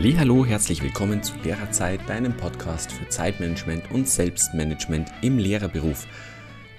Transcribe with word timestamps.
Hallo, 0.00 0.46
herzlich 0.46 0.80
willkommen 0.80 1.24
zu 1.24 1.34
Lehrerzeit, 1.42 2.08
deinem 2.08 2.36
Podcast 2.36 2.92
für 2.92 3.08
Zeitmanagement 3.08 3.90
und 3.90 4.08
Selbstmanagement 4.08 5.10
im 5.22 5.38
Lehrerberuf. 5.38 6.06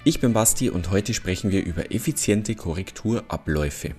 Ich 0.06 0.22
bin 0.22 0.32
Basti 0.32 0.70
und 0.70 0.90
heute 0.90 1.14
sprechen 1.14 1.52
wir 1.52 1.66
über 1.66 1.92
effiziente 1.92 2.56
Korrekturabläufe. 2.56 3.94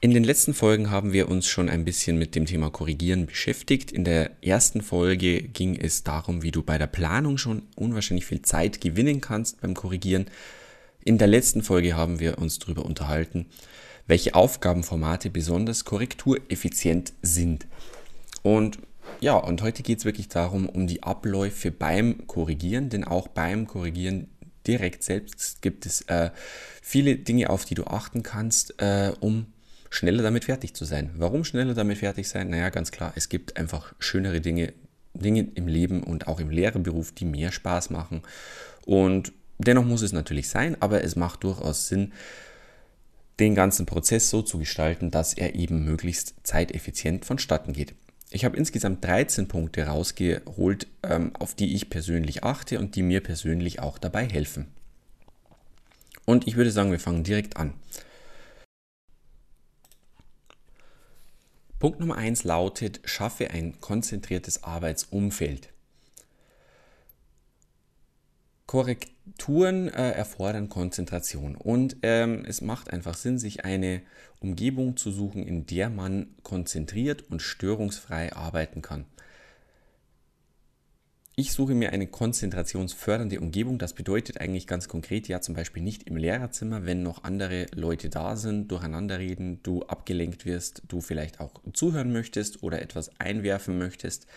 In 0.00 0.10
den 0.10 0.24
letzten 0.24 0.52
Folgen 0.52 0.90
haben 0.90 1.12
wir 1.12 1.28
uns 1.28 1.46
schon 1.46 1.68
ein 1.68 1.84
bisschen 1.84 2.18
mit 2.18 2.34
dem 2.34 2.44
Thema 2.44 2.70
Korrigieren 2.70 3.26
beschäftigt. 3.26 3.92
In 3.92 4.02
der 4.02 4.32
ersten 4.42 4.82
Folge 4.82 5.40
ging 5.40 5.76
es 5.76 6.02
darum, 6.02 6.42
wie 6.42 6.50
du 6.50 6.64
bei 6.64 6.76
der 6.76 6.88
Planung 6.88 7.38
schon 7.38 7.62
unwahrscheinlich 7.76 8.26
viel 8.26 8.42
Zeit 8.42 8.80
gewinnen 8.80 9.20
kannst 9.20 9.60
beim 9.60 9.74
Korrigieren. 9.74 10.26
In 11.04 11.18
der 11.18 11.28
letzten 11.28 11.62
Folge 11.62 11.94
haben 11.94 12.18
wir 12.18 12.38
uns 12.38 12.58
darüber 12.58 12.84
unterhalten, 12.84 13.46
welche 14.10 14.34
Aufgabenformate 14.34 15.30
besonders 15.30 15.84
korrektureffizient 15.84 17.12
sind. 17.22 17.66
Und 18.42 18.78
ja, 19.20 19.36
und 19.36 19.62
heute 19.62 19.82
geht 19.82 19.98
es 19.98 20.04
wirklich 20.04 20.28
darum, 20.28 20.68
um 20.68 20.86
die 20.86 21.02
Abläufe 21.02 21.70
beim 21.70 22.26
Korrigieren, 22.26 22.88
denn 22.90 23.04
auch 23.04 23.28
beim 23.28 23.66
Korrigieren 23.66 24.28
direkt 24.66 25.04
selbst 25.04 25.62
gibt 25.62 25.86
es 25.86 26.02
äh, 26.02 26.30
viele 26.82 27.16
Dinge, 27.16 27.50
auf 27.50 27.64
die 27.64 27.74
du 27.74 27.84
achten 27.84 28.22
kannst, 28.22 28.80
äh, 28.82 29.12
um 29.20 29.46
schneller 29.90 30.22
damit 30.22 30.44
fertig 30.44 30.74
zu 30.74 30.84
sein. 30.84 31.10
Warum 31.16 31.44
schneller 31.44 31.74
damit 31.74 31.98
fertig 31.98 32.28
sein? 32.28 32.50
Naja, 32.50 32.70
ganz 32.70 32.90
klar, 32.90 33.12
es 33.14 33.28
gibt 33.28 33.56
einfach 33.56 33.94
schönere 33.98 34.40
Dinge, 34.40 34.72
Dinge 35.14 35.48
im 35.54 35.68
Leben 35.68 36.02
und 36.02 36.26
auch 36.28 36.40
im 36.40 36.50
Lehrerberuf, 36.50 37.12
die 37.12 37.24
mehr 37.24 37.52
Spaß 37.52 37.90
machen. 37.90 38.22
Und 38.86 39.32
dennoch 39.58 39.84
muss 39.84 40.02
es 40.02 40.12
natürlich 40.12 40.48
sein, 40.48 40.76
aber 40.80 41.04
es 41.04 41.16
macht 41.16 41.44
durchaus 41.44 41.88
Sinn, 41.88 42.12
den 43.40 43.54
ganzen 43.54 43.86
Prozess 43.86 44.30
so 44.30 44.42
zu 44.42 44.58
gestalten, 44.58 45.10
dass 45.10 45.34
er 45.34 45.54
eben 45.54 45.84
möglichst 45.84 46.34
zeiteffizient 46.44 47.24
vonstatten 47.24 47.72
geht. 47.72 47.94
Ich 48.30 48.44
habe 48.44 48.56
insgesamt 48.56 49.04
13 49.04 49.48
Punkte 49.48 49.86
rausgeholt, 49.86 50.86
ähm, 51.02 51.32
auf 51.36 51.54
die 51.54 51.74
ich 51.74 51.90
persönlich 51.90 52.44
achte 52.44 52.78
und 52.78 52.94
die 52.94 53.02
mir 53.02 53.22
persönlich 53.22 53.80
auch 53.80 53.98
dabei 53.98 54.26
helfen. 54.26 54.68
Und 56.26 56.46
ich 56.46 56.56
würde 56.56 56.70
sagen, 56.70 56.92
wir 56.92 57.00
fangen 57.00 57.24
direkt 57.24 57.56
an. 57.56 57.74
Punkt 61.80 61.98
Nummer 61.98 62.16
1 62.16 62.44
lautet, 62.44 63.00
schaffe 63.04 63.50
ein 63.50 63.80
konzentriertes 63.80 64.62
Arbeitsumfeld. 64.62 65.70
Korrekturen 68.70 69.88
äh, 69.88 70.12
erfordern 70.12 70.68
Konzentration 70.68 71.56
und 71.56 71.96
ähm, 72.02 72.44
es 72.46 72.60
macht 72.60 72.92
einfach 72.92 73.14
Sinn, 73.14 73.36
sich 73.36 73.64
eine 73.64 74.00
Umgebung 74.38 74.96
zu 74.96 75.10
suchen, 75.10 75.42
in 75.42 75.66
der 75.66 75.90
man 75.90 76.28
konzentriert 76.44 77.28
und 77.32 77.42
störungsfrei 77.42 78.32
arbeiten 78.32 78.80
kann. 78.80 79.06
Ich 81.34 81.52
suche 81.52 81.74
mir 81.74 81.92
eine 81.92 82.06
konzentrationsfördernde 82.06 83.40
Umgebung. 83.40 83.78
Das 83.78 83.92
bedeutet 83.92 84.40
eigentlich 84.40 84.68
ganz 84.68 84.86
konkret 84.86 85.26
ja 85.26 85.40
zum 85.40 85.56
Beispiel 85.56 85.82
nicht 85.82 86.04
im 86.04 86.16
Lehrerzimmer, 86.16 86.86
wenn 86.86 87.02
noch 87.02 87.24
andere 87.24 87.66
Leute 87.74 88.08
da 88.08 88.36
sind, 88.36 88.68
durcheinander 88.70 89.18
reden, 89.18 89.60
du 89.64 89.82
abgelenkt 89.82 90.46
wirst, 90.46 90.84
du 90.86 91.00
vielleicht 91.00 91.40
auch 91.40 91.54
zuhören 91.72 92.12
möchtest 92.12 92.62
oder 92.62 92.80
etwas 92.80 93.10
einwerfen 93.18 93.78
möchtest 93.78 94.28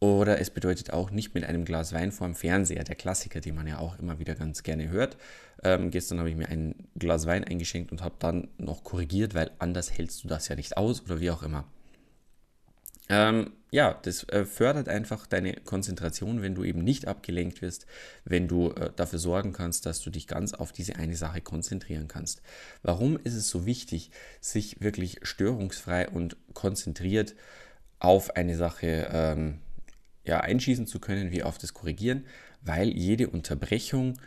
oder 0.00 0.40
es 0.40 0.50
bedeutet 0.50 0.92
auch 0.92 1.10
nicht 1.10 1.34
mit 1.34 1.44
einem 1.44 1.64
Glas 1.64 1.92
Wein 1.92 2.12
vorm 2.12 2.34
Fernseher, 2.34 2.84
der 2.84 2.96
Klassiker, 2.96 3.40
den 3.40 3.54
man 3.54 3.66
ja 3.66 3.78
auch 3.78 3.98
immer 3.98 4.18
wieder 4.18 4.34
ganz 4.34 4.62
gerne 4.62 4.88
hört. 4.88 5.16
Ähm, 5.62 5.90
gestern 5.90 6.18
habe 6.18 6.28
ich 6.28 6.36
mir 6.36 6.48
ein 6.48 6.74
Glas 6.96 7.26
Wein 7.26 7.44
eingeschenkt 7.44 7.92
und 7.92 8.02
habe 8.02 8.16
dann 8.18 8.48
noch 8.58 8.84
korrigiert, 8.84 9.34
weil 9.34 9.50
anders 9.58 9.96
hältst 9.96 10.22
du 10.24 10.28
das 10.28 10.48
ja 10.48 10.56
nicht 10.56 10.76
aus 10.76 11.02
oder 11.02 11.20
wie 11.20 11.30
auch 11.30 11.42
immer. 11.42 11.64
Ähm, 13.08 13.52
ja, 13.70 13.94
das 14.02 14.24
äh, 14.30 14.44
fördert 14.44 14.88
einfach 14.88 15.26
deine 15.26 15.54
Konzentration, 15.54 16.42
wenn 16.42 16.54
du 16.54 16.64
eben 16.64 16.82
nicht 16.82 17.06
abgelenkt 17.06 17.62
wirst, 17.62 17.86
wenn 18.24 18.48
du 18.48 18.72
äh, 18.72 18.90
dafür 18.94 19.18
sorgen 19.18 19.52
kannst, 19.52 19.86
dass 19.86 20.00
du 20.00 20.10
dich 20.10 20.26
ganz 20.26 20.54
auf 20.54 20.72
diese 20.72 20.96
eine 20.96 21.16
Sache 21.16 21.40
konzentrieren 21.40 22.08
kannst. 22.08 22.42
Warum 22.82 23.16
ist 23.16 23.34
es 23.34 23.48
so 23.48 23.64
wichtig, 23.64 24.10
sich 24.40 24.80
wirklich 24.80 25.20
störungsfrei 25.22 26.08
und 26.08 26.36
konzentriert 26.52 27.34
auf 27.98 28.34
eine 28.34 28.56
Sache 28.56 29.08
ähm, 29.12 29.60
ja, 30.26 30.40
einschießen 30.40 30.86
zu 30.86 30.98
können, 31.00 31.30
wie 31.30 31.42
auf 31.42 31.58
das 31.58 31.74
Korrigieren, 31.74 32.24
weil 32.62 32.88
jede 32.88 33.28
Unterbrechung 33.28 34.18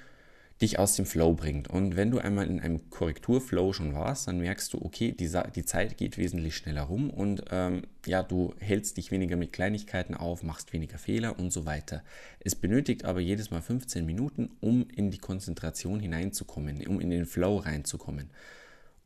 dich 0.62 0.78
aus 0.78 0.96
dem 0.96 1.06
Flow 1.06 1.34
bringt. 1.34 1.70
Und 1.70 1.96
wenn 1.96 2.12
du 2.12 2.20
einmal 2.20 2.48
in 2.48 2.60
einem 2.60 2.90
Korrekturflow 2.90 3.72
schon 3.72 3.94
warst, 3.94 4.28
dann 4.28 4.40
merkst 4.40 4.74
du, 4.74 4.82
okay, 4.84 5.14
die, 5.14 5.32
die 5.56 5.66
Zeit 5.66 5.98
geht 5.98 6.18
wesentlich 6.18 6.58
schneller 6.58 6.84
rum 6.84 7.09
und 7.09 7.46
ähm, 7.52 7.84
ja, 8.06 8.24
du 8.24 8.54
hältst 8.59 8.98
dich 8.98 9.12
weniger 9.12 9.38
mit 9.38 9.54
Kleinigkeiten 9.54 10.16
auf, 10.16 10.44
machst 10.44 10.74
weniger 10.74 10.98
Fehler 10.98 11.40
und 11.40 11.54
so 11.54 11.66
weiter. 11.66 12.04
Es 12.42 12.56
benötigt 12.56 13.06
aber 13.06 13.22
jedes 13.22 13.52
Mal 13.52 13.62
15 13.62 14.06
Minuten, 14.06 14.50
um 14.59 14.88
in 14.90 15.12
die 15.12 15.18
Konzentration 15.18 16.00
hineinzukommen, 16.00 16.86
um 16.88 17.00
in 17.00 17.09
den 17.09 17.26
Flow 17.26 17.58
reinzukommen. 17.58 18.30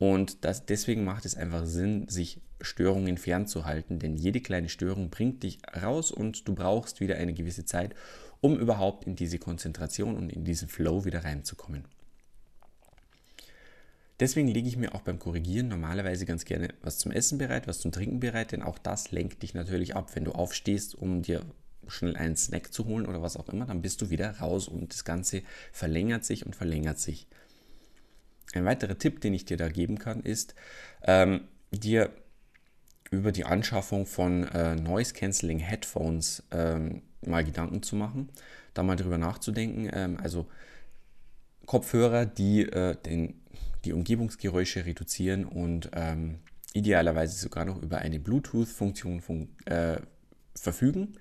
Und 0.04 0.44
das, 0.44 0.66
deswegen 0.66 1.06
macht 1.06 1.24
es 1.24 1.38
einfach 1.38 1.66
Sinn, 1.66 2.10
sich 2.10 2.42
Störungen 2.60 3.18
fernzuhalten, 3.18 4.00
denn 4.00 4.18
jede 4.18 4.42
kleine 4.42 4.68
Störung 4.68 5.10
bringt 5.10 5.44
dich 5.44 5.60
raus 5.82 6.12
und 6.12 6.46
du 6.46 6.54
brauchst 6.54 7.00
wieder 7.00 7.16
eine 7.16 7.34
gewisse 7.34 7.64
Zeit, 7.64 7.96
um 8.42 8.60
überhaupt 8.60 9.08
in 9.08 9.16
diese 9.16 9.40
Konzentration 9.40 10.18
und 10.18 10.30
in 10.30 10.44
diesen 10.44 10.68
Flow 10.68 11.06
wieder 11.06 11.24
reinzukommen. 11.24 11.86
Deswegen 14.20 14.50
lege 14.50 14.68
ich 14.68 14.76
mir 14.76 14.94
auch 14.94 15.04
beim 15.04 15.20
Korrigieren 15.20 15.70
normalerweise 15.70 16.26
ganz 16.26 16.44
gerne 16.44 16.74
was 16.82 16.98
zum 16.98 17.14
Essen 17.14 17.38
bereit, 17.38 17.66
was 17.70 17.80
zum 17.80 17.94
Trinken 17.94 18.20
bereit, 18.20 18.52
denn 18.52 18.62
auch 18.62 18.80
das 18.80 19.12
lenkt 19.12 19.42
dich 19.42 19.54
natürlich 19.54 19.96
ab. 19.96 20.14
Wenn 20.16 20.26
du 20.26 20.34
aufstehst, 20.34 20.96
um 20.96 21.22
dir 21.22 21.46
schnell 21.88 22.18
einen 22.18 22.36
Snack 22.36 22.74
zu 22.74 22.88
holen 22.88 23.06
oder 23.06 23.22
was 23.22 23.38
auch 23.38 23.48
immer, 23.48 23.68
dann 23.68 23.82
bist 23.82 24.02
du 24.02 24.10
wieder 24.10 24.32
raus 24.40 24.68
und 24.68 24.92
das 24.92 25.06
Ganze 25.06 25.44
verlängert 25.72 26.26
sich 26.26 26.46
und 26.46 26.58
verlängert 26.58 27.00
sich. 27.00 27.26
Ein 28.54 28.66
weiterer 28.66 28.98
Tipp, 28.98 29.22
den 29.22 29.34
ich 29.34 29.46
dir 29.46 29.58
da 29.58 29.70
geben 29.70 29.98
kann, 30.00 30.22
ist, 30.22 30.56
ähm, 31.04 31.42
dir 31.72 32.10
über 33.12 33.32
die 33.32 33.46
Anschaffung 33.46 34.06
von 34.06 34.44
äh, 34.48 34.76
Noise 34.76 35.14
Cancelling 35.14 35.60
Headphones 35.60 36.44
ähm, 36.52 37.04
mal 37.22 37.44
Gedanken 37.44 37.84
zu 37.84 37.96
machen, 37.96 38.30
da 38.74 38.84
mal 38.84 38.96
drüber 38.96 39.18
nachzudenken. 39.18 39.90
Ähm, 39.94 40.18
also 40.22 40.48
Kopfhörer, 41.66 42.26
die 42.26 42.64
äh, 42.64 42.96
den, 42.96 43.42
die 43.86 43.94
Umgebungsgeräusche 43.94 44.86
reduzieren 44.86 45.46
und 45.46 45.92
ähm, 45.94 46.40
idealerweise 46.74 47.38
sogar 47.38 47.66
noch 47.66 47.82
über 47.82 48.00
eine 48.00 48.20
Bluetooth-Funktion 48.20 49.22
fun 49.22 49.50
äh, 49.66 49.98
verfügen, 50.56 51.14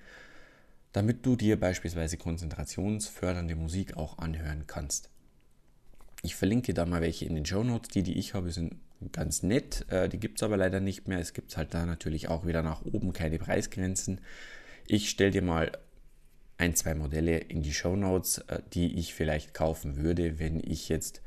damit 0.91 1.25
du 1.25 1.35
dir 1.35 1.59
beispielsweise 1.59 2.17
konzentrationsfördernde 2.17 3.55
Musik 3.55 3.97
auch 3.97 4.17
anhören 4.17 4.65
kannst. 4.67 5.09
Ich 6.25 6.35
verlinke 6.35 6.73
da 6.73 6.85
mal 6.85 7.01
welche 7.01 7.25
in 7.25 7.35
den 7.35 7.45
Show 7.45 7.63
Notes. 7.63 7.89
Die, 7.89 8.01
die 8.01 8.17
ich 8.17 8.33
habe, 8.33 8.49
sind 8.51 8.77
ganz 9.11 9.43
nett. 9.43 9.85
Äh, 9.89 10.07
die 10.07 10.19
gibt 10.19 10.39
es 10.39 10.43
aber 10.43 10.55
leider 10.55 10.79
nicht 10.79 11.05
mehr. 11.05 11.19
Es 11.19 11.33
gibt 11.33 11.55
halt 11.57 11.73
da 11.73 11.85
natürlich 11.85 12.29
auch 12.29 12.47
wieder 12.47 12.63
nach 12.63 12.81
oben 12.85 13.11
keine 13.11 13.37
Preisgrenzen. 13.37 14.21
Ich 14.87 15.09
stelle 15.09 15.31
dir 15.31 15.41
mal 15.41 15.73
ein, 16.57 16.75
zwei 16.75 16.95
Modelle 16.95 17.37
in 17.39 17.61
die 17.61 17.73
Show 17.73 17.97
Notes, 17.97 18.37
äh, 18.47 18.61
die 18.73 18.97
ich 18.97 19.13
vielleicht 19.13 19.53
kaufen 19.53 19.97
würde, 19.97 20.39
wenn 20.39 20.61
ich 20.63 20.87
jetzt 20.87 21.21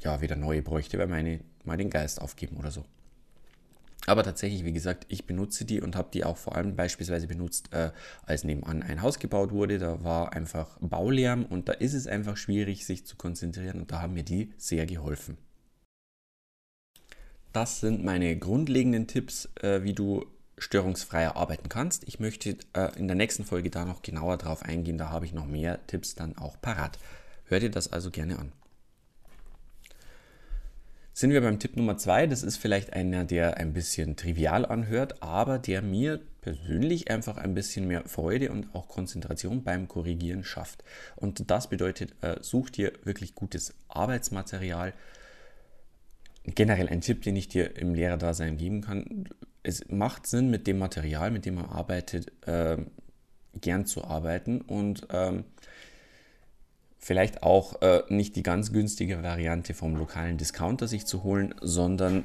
ja 0.00 0.20
wieder 0.20 0.36
neue 0.36 0.60
bräuchte, 0.60 0.98
weil 0.98 1.06
meine 1.06 1.40
mal 1.64 1.78
den 1.78 1.88
Geist 1.88 2.20
aufgeben 2.20 2.58
oder 2.58 2.70
so. 2.70 2.84
Aber 4.10 4.24
tatsächlich, 4.24 4.64
wie 4.64 4.72
gesagt, 4.72 5.06
ich 5.08 5.24
benutze 5.24 5.64
die 5.64 5.80
und 5.80 5.94
habe 5.94 6.08
die 6.12 6.24
auch 6.24 6.36
vor 6.36 6.56
allem 6.56 6.74
beispielsweise 6.74 7.28
benutzt, 7.28 7.72
äh, 7.72 7.92
als 8.24 8.42
nebenan 8.42 8.82
ein 8.82 9.02
Haus 9.02 9.20
gebaut 9.20 9.52
wurde. 9.52 9.78
Da 9.78 10.02
war 10.02 10.32
einfach 10.32 10.78
Baulärm 10.80 11.44
und 11.44 11.68
da 11.68 11.74
ist 11.74 11.94
es 11.94 12.08
einfach 12.08 12.36
schwierig, 12.36 12.86
sich 12.86 13.06
zu 13.06 13.14
konzentrieren 13.14 13.78
und 13.78 13.92
da 13.92 14.02
haben 14.02 14.14
mir 14.14 14.24
die 14.24 14.52
sehr 14.58 14.84
geholfen. 14.86 15.38
Das 17.52 17.78
sind 17.78 18.02
meine 18.02 18.36
grundlegenden 18.36 19.06
Tipps, 19.06 19.48
äh, 19.62 19.84
wie 19.84 19.92
du 19.92 20.26
störungsfreier 20.58 21.36
arbeiten 21.36 21.68
kannst. 21.68 22.02
Ich 22.08 22.18
möchte 22.18 22.56
äh, 22.72 22.98
in 22.98 23.06
der 23.06 23.14
nächsten 23.14 23.44
Folge 23.44 23.70
da 23.70 23.84
noch 23.84 24.02
genauer 24.02 24.38
drauf 24.38 24.64
eingehen. 24.64 24.98
Da 24.98 25.10
habe 25.10 25.24
ich 25.24 25.32
noch 25.32 25.46
mehr 25.46 25.86
Tipps 25.86 26.16
dann 26.16 26.36
auch 26.36 26.60
parat. 26.60 26.98
Hör 27.44 27.60
dir 27.60 27.70
das 27.70 27.92
also 27.92 28.10
gerne 28.10 28.40
an 28.40 28.50
sind 31.20 31.32
wir 31.32 31.42
beim 31.42 31.58
Tipp 31.58 31.76
Nummer 31.76 31.98
zwei. 31.98 32.26
Das 32.26 32.42
ist 32.42 32.56
vielleicht 32.56 32.94
einer, 32.94 33.24
der 33.24 33.58
ein 33.58 33.74
bisschen 33.74 34.16
trivial 34.16 34.64
anhört, 34.64 35.22
aber 35.22 35.58
der 35.58 35.82
mir 35.82 36.18
persönlich 36.40 37.10
einfach 37.10 37.36
ein 37.36 37.52
bisschen 37.52 37.86
mehr 37.86 38.04
Freude 38.06 38.50
und 38.50 38.74
auch 38.74 38.88
Konzentration 38.88 39.62
beim 39.62 39.86
Korrigieren 39.86 40.44
schafft. 40.44 40.82
Und 41.16 41.50
das 41.50 41.68
bedeutet, 41.68 42.14
äh, 42.22 42.36
such 42.40 42.70
dir 42.70 42.94
wirklich 43.04 43.34
gutes 43.34 43.74
Arbeitsmaterial. 43.88 44.94
Generell 46.46 46.88
ein 46.88 47.02
Tipp, 47.02 47.20
den 47.20 47.36
ich 47.36 47.48
dir 47.48 47.76
im 47.76 47.94
Lehrerdasein 47.94 48.56
geben 48.56 48.80
kann. 48.80 49.28
Es 49.62 49.90
macht 49.90 50.26
Sinn, 50.26 50.48
mit 50.48 50.66
dem 50.66 50.78
Material, 50.78 51.30
mit 51.30 51.44
dem 51.44 51.56
man 51.56 51.66
arbeitet, 51.66 52.32
äh, 52.48 52.78
gern 53.60 53.84
zu 53.84 54.04
arbeiten 54.04 54.62
und 54.62 55.06
ähm, 55.12 55.44
vielleicht 57.00 57.42
auch 57.42 57.80
äh, 57.82 58.02
nicht 58.08 58.36
die 58.36 58.42
ganz 58.42 58.72
günstige 58.72 59.22
Variante 59.22 59.74
vom 59.74 59.96
lokalen 59.96 60.36
Discounter 60.36 60.86
sich 60.86 61.06
zu 61.06 61.24
holen, 61.24 61.54
sondern 61.60 62.24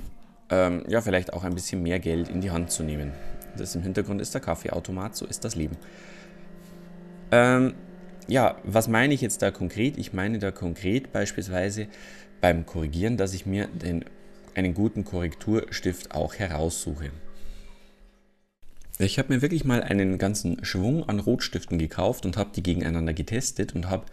ähm, 0.49 0.83
ja, 0.87 1.01
vielleicht 1.01 1.33
auch 1.33 1.43
ein 1.43 1.55
bisschen 1.55 1.81
mehr 1.81 1.99
Geld 1.99 2.29
in 2.29 2.41
die 2.41 2.51
Hand 2.51 2.71
zu 2.71 2.83
nehmen. 2.83 3.11
das 3.57 3.73
im 3.73 3.81
Hintergrund 3.81 4.21
ist 4.21 4.33
der 4.33 4.41
Kaffeeautomat, 4.41 5.15
so 5.15 5.25
ist 5.25 5.45
das 5.45 5.55
Leben. 5.55 5.77
Ähm, 7.31 7.73
ja, 8.27 8.57
was 8.63 8.87
meine 8.87 9.13
ich 9.13 9.21
jetzt 9.21 9.41
da 9.41 9.49
konkret? 9.49 9.97
Ich 9.97 10.13
meine 10.13 10.39
da 10.39 10.51
konkret 10.51 11.11
beispielsweise 11.13 11.87
beim 12.41 12.65
Korrigieren, 12.65 13.17
dass 13.17 13.33
ich 13.33 13.45
mir 13.45 13.67
den, 13.67 14.03
einen 14.55 14.73
guten 14.73 15.05
Korrekturstift 15.05 16.13
auch 16.13 16.35
heraussuche. 16.35 17.11
Ich 18.97 19.19
habe 19.19 19.33
mir 19.33 19.41
wirklich 19.41 19.65
mal 19.65 19.83
einen 19.83 20.17
ganzen 20.17 20.63
Schwung 20.63 21.07
an 21.07 21.19
Rotstiften 21.19 21.77
gekauft 21.77 22.25
und 22.25 22.37
habe 22.37 22.51
die 22.55 22.63
gegeneinander 22.63 23.13
getestet 23.13 23.75
und 23.75 23.89
habe 23.89 24.05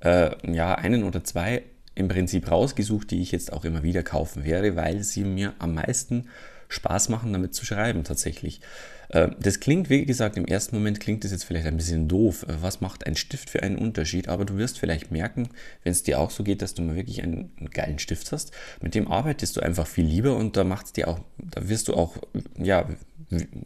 äh, 0.00 0.30
ja 0.50 0.74
einen 0.74 1.04
oder 1.04 1.24
zwei 1.24 1.62
im 1.94 2.08
Prinzip 2.08 2.50
rausgesucht, 2.50 3.10
die 3.10 3.20
ich 3.20 3.32
jetzt 3.32 3.52
auch 3.52 3.64
immer 3.64 3.82
wieder 3.82 4.02
kaufen 4.02 4.44
werde, 4.44 4.76
weil 4.76 5.02
sie 5.02 5.24
mir 5.24 5.54
am 5.58 5.74
meisten 5.74 6.26
Spaß 6.68 7.08
machen, 7.08 7.32
damit 7.32 7.54
zu 7.54 7.66
schreiben 7.66 8.04
tatsächlich. 8.04 8.60
Äh, 9.08 9.28
das 9.40 9.60
klingt, 9.60 9.90
wie 9.90 10.06
gesagt, 10.06 10.36
im 10.36 10.44
ersten 10.46 10.76
Moment 10.76 11.00
klingt 11.00 11.24
das 11.24 11.32
jetzt 11.32 11.44
vielleicht 11.44 11.66
ein 11.66 11.76
bisschen 11.76 12.08
doof. 12.08 12.44
Äh, 12.44 12.62
was 12.62 12.80
macht 12.80 13.06
ein 13.06 13.16
Stift 13.16 13.50
für 13.50 13.62
einen 13.62 13.76
Unterschied? 13.76 14.28
Aber 14.28 14.44
du 14.44 14.56
wirst 14.56 14.78
vielleicht 14.78 15.10
merken, 15.10 15.48
wenn 15.82 15.92
es 15.92 16.02
dir 16.02 16.20
auch 16.20 16.30
so 16.30 16.44
geht, 16.44 16.62
dass 16.62 16.74
du 16.74 16.82
mal 16.82 16.96
wirklich 16.96 17.22
einen, 17.22 17.50
einen 17.58 17.70
geilen 17.70 17.98
Stift 17.98 18.32
hast. 18.32 18.52
Mit 18.80 18.94
dem 18.94 19.08
arbeitest 19.08 19.56
du 19.56 19.60
einfach 19.60 19.86
viel 19.86 20.06
lieber 20.06 20.36
und 20.36 20.56
da 20.56 20.64
macht 20.64 20.96
dir 20.96 21.08
auch, 21.08 21.20
da 21.38 21.68
wirst 21.68 21.88
du 21.88 21.94
auch, 21.94 22.16
ja, 22.56 22.88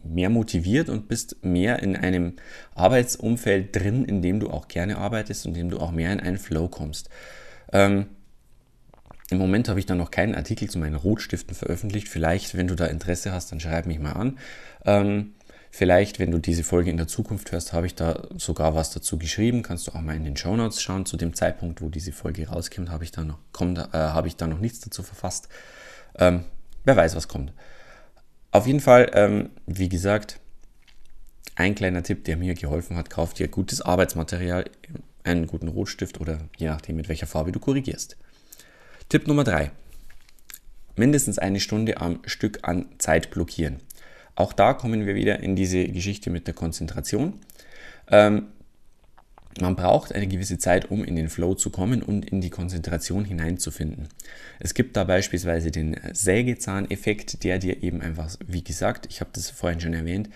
mehr 0.05 0.29
motiviert 0.29 0.89
und 0.89 1.09
bist 1.09 1.43
mehr 1.43 1.83
in 1.83 1.97
einem 1.97 2.35
Arbeitsumfeld 2.75 3.75
drin, 3.75 4.05
in 4.05 4.21
dem 4.21 4.41
du 4.41 4.51
auch 4.51 4.69
gerne 4.69 4.99
arbeitest 4.99 5.47
und 5.47 5.53
in 5.53 5.69
dem 5.69 5.71
du 5.71 5.79
auch 5.79 5.91
mehr 5.91 6.13
in 6.13 6.21
einen 6.21 6.39
Flow 6.39 6.69
kommst. 6.69 7.09
Ähm, 7.73 8.07
Im 9.31 9.39
Moment 9.39 9.69
habe 9.69 9.81
ich 9.81 9.87
da 9.87 9.95
noch 9.95 10.11
keinen 10.11 10.35
Artikel 10.35 10.69
zu 10.69 10.79
meinen 10.79 10.97
Rotstiften 10.97 11.55
veröffentlicht. 11.55 12.09
Vielleicht, 12.09 12.57
wenn 12.57 12.69
du 12.69 12.75
da 12.75 12.87
Interesse 12.87 13.33
hast, 13.33 13.53
dann 13.53 13.61
schreib 13.61 13.87
mich 13.87 13.99
mal 13.99 14.13
an. 14.13 14.39
Ähm, 14.85 15.33
vielleicht, 15.71 16.19
wenn 16.19 16.31
du 16.31 16.39
diese 16.39 16.63
Folge 16.63 16.91
in 16.91 16.99
der 16.99 17.09
Zukunft 17.09 17.51
hörst, 17.51 17.73
habe 17.73 17.87
ich 17.87 17.95
da 17.95 18.29
sogar 18.37 18.75
was 18.75 18.91
dazu 18.91 19.19
geschrieben. 19.19 19.63
Kannst 19.63 19.87
du 19.87 19.93
auch 19.93 20.03
mal 20.03 20.15
in 20.15 20.25
den 20.25 20.37
Show 20.37 20.55
Notes 20.55 20.83
schauen. 20.83 21.07
Zu 21.07 21.17
dem 21.17 21.35
Zeitpunkt, 21.35 21.81
wo 21.81 21.89
diese 21.89 22.13
Folge 22.13 22.49
rauskommt, 22.49 22.91
habe 22.91 23.05
ich 23.05 23.13
da 23.13 23.25
noch, 23.25 23.39
kommt, 23.53 23.79
äh, 23.79 23.89
habe 23.93 24.29
ich 24.29 24.37
da 24.37 24.47
noch 24.47 24.59
nichts 24.61 24.81
dazu 24.81 25.03
verfasst. 25.03 25.49
Ähm, 26.19 26.45
wer 26.85 26.97
weiß, 26.97 27.17
was 27.17 27.29
kommt. 27.29 27.53
Auf 28.55 28.69
jeden 28.69 28.79
Fall, 28.79 29.11
ähm, 29.15 29.51
wie 29.67 29.89
gesagt, 29.89 30.39
ein 31.57 31.75
kleiner 31.75 32.05
Tipp, 32.05 32.23
der 32.23 32.37
mir 32.37 32.55
geholfen 32.55 32.97
hat, 32.97 33.11
kauf 33.11 33.35
dir 33.35 33.49
gutes 33.49 33.83
Arbeitsmaterial, 33.83 34.67
einen 35.25 35.49
guten 35.49 35.67
Rotstift 35.67 36.21
oder 36.21 36.39
je 36.57 36.69
nachdem, 36.69 36.95
mit 36.95 37.09
welcher 37.09 37.27
Farbe 37.27 37.51
du 37.51 37.59
korrigierst. 37.59 38.17
Tipp 39.09 39.27
Nummer 39.27 39.43
3. 39.43 39.73
Mindestens 40.95 41.41
eine 41.41 41.59
Stunde 41.59 42.01
am 42.01 42.21
Stück 42.27 42.61
an 42.63 42.87
Zeit 42.99 43.33
blockieren. 43.33 43.81
Auch 44.37 44.53
da 44.53 44.73
kommen 44.73 45.05
wir 45.05 45.17
wieder 45.17 45.41
in 45.41 45.57
diese 45.57 45.89
Geschichte 45.89 46.31
mit 46.31 46.47
der 46.47 46.55
Konzentration. 46.55 47.41
Ähm, 48.09 48.53
man 49.61 49.77
braucht 49.77 50.15
eine 50.15 50.27
gewisse 50.27 50.59
Zeit, 50.59 50.91
um 50.91 51.05
in 51.05 51.17
den 51.17 51.29
Flow 51.29 51.55
zu 51.55 51.71
kommen 51.71 52.03
und 52.03 52.25
in 52.25 52.41
die 52.41 52.51
Konzentration 52.51 53.25
hineinzufinden. 53.25 54.09
Es 54.59 54.75
gibt 54.75 54.97
da 54.97 55.05
beispielsweise 55.05 55.71
den 55.71 55.97
Sägezahneffekt, 56.13 57.45
der 57.45 57.59
dir 57.59 57.83
eben 57.83 58.01
einfach, 58.01 58.35
wie 58.47 58.65
gesagt, 58.65 59.07
ich 59.11 59.21
habe 59.21 59.31
das 59.33 59.51
vorhin 59.51 59.81
schon 59.81 59.95
erwähnt, 59.95 60.29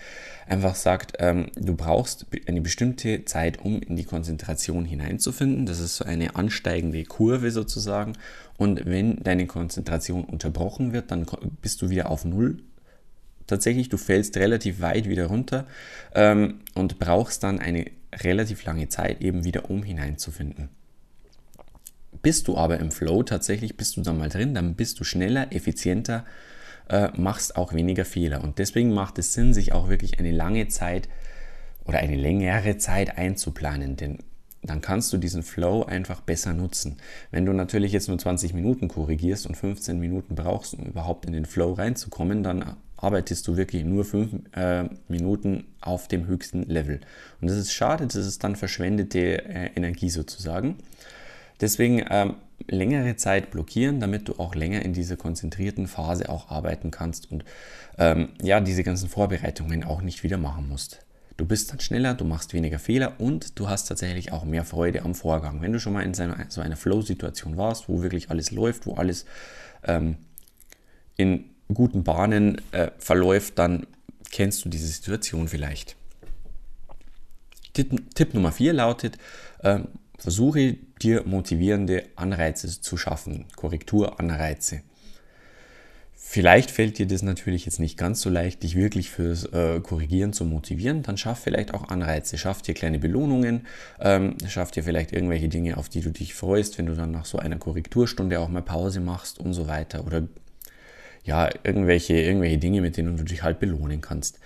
einfach 0.47 0.75
sagt, 0.75 1.13
ähm, 1.19 1.47
du 1.55 1.75
brauchst 1.75 2.27
eine 2.47 2.61
bestimmte 2.61 3.25
Zeit, 3.25 3.59
um 3.59 3.81
in 3.81 3.95
die 3.95 4.05
Konzentration 4.05 4.85
hineinzufinden. 4.85 5.65
Das 5.65 5.79
ist 5.79 5.97
so 5.97 6.05
eine 6.05 6.35
ansteigende 6.35 7.03
Kurve 7.03 7.51
sozusagen. 7.51 8.13
Und 8.57 8.85
wenn 8.85 9.23
deine 9.23 9.47
Konzentration 9.47 10.23
unterbrochen 10.23 10.93
wird, 10.93 11.11
dann 11.11 11.25
bist 11.61 11.81
du 11.81 11.89
wieder 11.89 12.09
auf 12.09 12.25
Null 12.25 12.59
tatsächlich, 13.49 13.89
du 13.89 13.97
fällst 13.97 14.37
relativ 14.37 14.79
weit 14.79 15.09
wieder 15.09 15.25
runter 15.25 15.65
ähm, 16.13 16.59
und 16.75 16.99
brauchst 16.99 17.43
dann 17.43 17.59
eine 17.59 17.85
relativ 18.13 18.63
lange 18.65 18.89
Zeit 18.89 19.21
eben 19.21 19.43
wieder 19.43 19.69
um 19.69 19.83
hineinzufinden. 19.83 20.69
Bist 22.21 22.47
du 22.47 22.57
aber 22.57 22.79
im 22.79 22.91
Flow 22.91 23.23
tatsächlich, 23.23 23.77
bist 23.77 23.95
du 23.97 24.01
da 24.01 24.13
mal 24.13 24.29
drin, 24.29 24.53
dann 24.53 24.75
bist 24.75 24.99
du 24.99 25.03
schneller, 25.03 25.53
effizienter, 25.53 26.25
äh, 26.89 27.09
machst 27.15 27.55
auch 27.55 27.73
weniger 27.73 28.03
Fehler. 28.03 28.43
Und 28.43 28.59
deswegen 28.59 28.93
macht 28.93 29.19
es 29.19 29.33
Sinn, 29.33 29.53
sich 29.53 29.73
auch 29.73 29.89
wirklich 29.89 30.19
eine 30.19 30.31
lange 30.31 30.67
Zeit 30.67 31.07
oder 31.85 31.99
eine 31.99 32.15
längere 32.15 32.77
Zeit 32.77 33.17
einzuplanen, 33.17 33.95
denn 33.95 34.19
dann 34.61 34.81
kannst 34.81 35.13
du 35.13 35.17
diesen 35.17 35.43
Flow 35.43 35.83
einfach 35.83 36.19
besser 36.19 36.53
nutzen. 36.53 36.97
Wenn 37.31 37.45
du 37.45 37.53
natürlich 37.53 37.93
jetzt 37.93 38.09
nur 38.09 38.17
20 38.17 38.53
Minuten 38.53 38.89
korrigierst 38.89 39.47
und 39.47 39.55
15 39.55 39.99
Minuten 39.99 40.35
brauchst, 40.35 40.73
um 40.73 40.85
überhaupt 40.85 41.25
in 41.25 41.33
den 41.33 41.45
Flow 41.45 41.73
reinzukommen, 41.73 42.43
dann 42.43 42.75
arbeitest 43.01 43.47
du 43.47 43.57
wirklich 43.57 43.85
nur 43.85 44.03
fünf 44.05 44.31
äh, 44.55 44.85
Minuten 45.07 45.65
auf 45.81 46.07
dem 46.07 46.27
höchsten 46.27 46.63
Level. 46.63 46.99
Und 47.41 47.49
das 47.49 47.57
ist 47.57 47.73
schade, 47.73 48.05
das 48.05 48.15
ist 48.15 48.43
dann 48.43 48.55
verschwendete 48.55 49.43
äh, 49.45 49.69
Energie 49.75 50.09
sozusagen. 50.09 50.77
Deswegen 51.61 52.05
ähm, 52.09 52.35
längere 52.67 53.15
Zeit 53.15 53.51
blockieren, 53.51 53.99
damit 53.99 54.27
du 54.27 54.33
auch 54.37 54.55
länger 54.55 54.83
in 54.83 54.93
dieser 54.93 55.17
konzentrierten 55.17 55.87
Phase 55.87 56.29
auch 56.29 56.49
arbeiten 56.49 56.91
kannst 56.91 57.31
und 57.31 57.45
ähm, 57.97 58.29
ja, 58.41 58.59
diese 58.59 58.83
ganzen 58.83 59.09
Vorbereitungen 59.09 59.83
auch 59.83 60.01
nicht 60.01 60.23
wieder 60.23 60.37
machen 60.37 60.67
musst. 60.67 60.99
Du 61.37 61.45
bist 61.45 61.71
dann 61.71 61.79
schneller, 61.79 62.15
du 62.15 62.25
machst 62.25 62.53
weniger 62.53 62.79
Fehler 62.79 63.13
und 63.17 63.59
du 63.59 63.69
hast 63.69 63.85
tatsächlich 63.85 64.33
auch 64.33 64.43
mehr 64.43 64.65
Freude 64.65 65.03
am 65.03 65.15
Vorgang. 65.15 65.61
Wenn 65.61 65.71
du 65.71 65.79
schon 65.79 65.93
mal 65.93 66.03
in 66.03 66.13
so 66.13 66.23
einer 66.61 66.75
Flow-Situation 66.75 67.55
warst, 67.55 67.87
wo 67.87 68.01
wirklich 68.01 68.29
alles 68.29 68.51
läuft, 68.51 68.85
wo 68.85 68.95
alles 68.95 69.25
ähm, 69.85 70.17
in 71.15 71.45
guten 71.73 72.03
Bahnen 72.03 72.61
äh, 72.71 72.91
verläuft, 72.97 73.59
dann 73.59 73.85
kennst 74.31 74.65
du 74.65 74.69
diese 74.69 74.87
Situation 74.87 75.47
vielleicht. 75.47 75.95
Tipp, 77.73 78.15
Tipp 78.15 78.33
Nummer 78.33 78.51
4 78.51 78.73
lautet, 78.73 79.17
äh, 79.59 79.79
versuche 80.17 80.75
dir 81.01 81.23
motivierende 81.25 82.03
Anreize 82.15 82.81
zu 82.81 82.97
schaffen, 82.97 83.45
Korrekturanreize. 83.55 84.81
Vielleicht 86.31 86.69
fällt 86.69 86.99
dir 86.99 87.07
das 87.07 87.23
natürlich 87.23 87.65
jetzt 87.65 87.79
nicht 87.79 87.97
ganz 87.97 88.21
so 88.21 88.29
leicht, 88.29 88.61
dich 88.61 88.75
wirklich 88.75 89.09
fürs 89.09 89.45
äh, 89.45 89.79
Korrigieren 89.79 90.31
zu 90.31 90.45
motivieren. 90.45 91.01
Dann 91.01 91.17
schaff 91.17 91.39
vielleicht 91.39 91.73
auch 91.73 91.87
Anreize, 91.89 92.37
schaff 92.37 92.61
dir 92.61 92.75
kleine 92.75 92.99
Belohnungen, 92.99 93.65
ähm, 93.99 94.35
schaff 94.47 94.69
dir 94.69 94.83
vielleicht 94.83 95.11
irgendwelche 95.11 95.47
Dinge, 95.47 95.77
auf 95.77 95.89
die 95.89 96.01
du 96.01 96.11
dich 96.11 96.35
freust, 96.35 96.77
wenn 96.77 96.85
du 96.85 96.93
dann 96.93 97.09
nach 97.09 97.25
so 97.25 97.39
einer 97.39 97.57
Korrekturstunde 97.57 98.39
auch 98.39 98.49
mal 98.49 98.61
Pause 98.61 98.99
machst 98.99 99.39
und 99.39 99.53
so 99.53 99.67
weiter. 99.67 100.05
Oder 100.05 100.27
ja, 101.29 101.47
irgendwelche, 101.63 102.19
irgendwelche 102.19 102.57
Dinge, 102.57 102.81
mit 102.81 102.97
denen 102.97 103.15
du 103.15 103.23
dich 103.23 103.43
halt 103.43 103.59
belohnen 103.59 104.01
kannst. 104.01 104.39